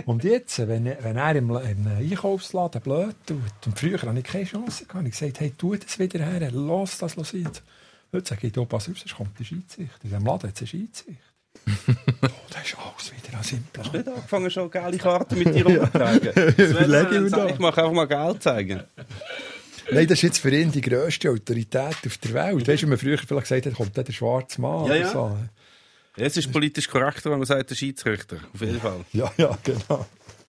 [0.05, 4.45] Und jetzt, wenn, wenn er im, im Einkaufsladen blöd tut, und früher hatte ich keine
[4.45, 7.61] Chance, gehabt, ich gesagt, hey, tu das wieder her, lass das los jetzt.
[8.11, 10.03] Heute sage ich, pass auf, sonst kommt der Schiedsrichter.
[10.03, 11.21] In diesem Laden hat es einen Schiedsrichter.
[11.67, 13.85] oh, das ist alles wieder an seinem Plan.
[13.85, 16.31] Hast du nicht angefangen, schon geile Karten mit dir umzutragen?
[17.49, 18.83] ich mache einfach mal Geld zeigen.
[19.91, 22.67] Nein, das ist jetzt für ihn die grösste Autorität auf der Welt.
[22.67, 25.11] Weißt du, wenn man früher vielleicht gesagt hat, kommt der schwarze Mann ja, ja.
[25.11, 25.37] so.
[26.15, 28.37] Es ist politisch korrekter, wenn man sagt, der Schiedsrichter.
[28.53, 29.03] Auf jeden Fall.
[29.13, 30.05] Ja, ja, genau.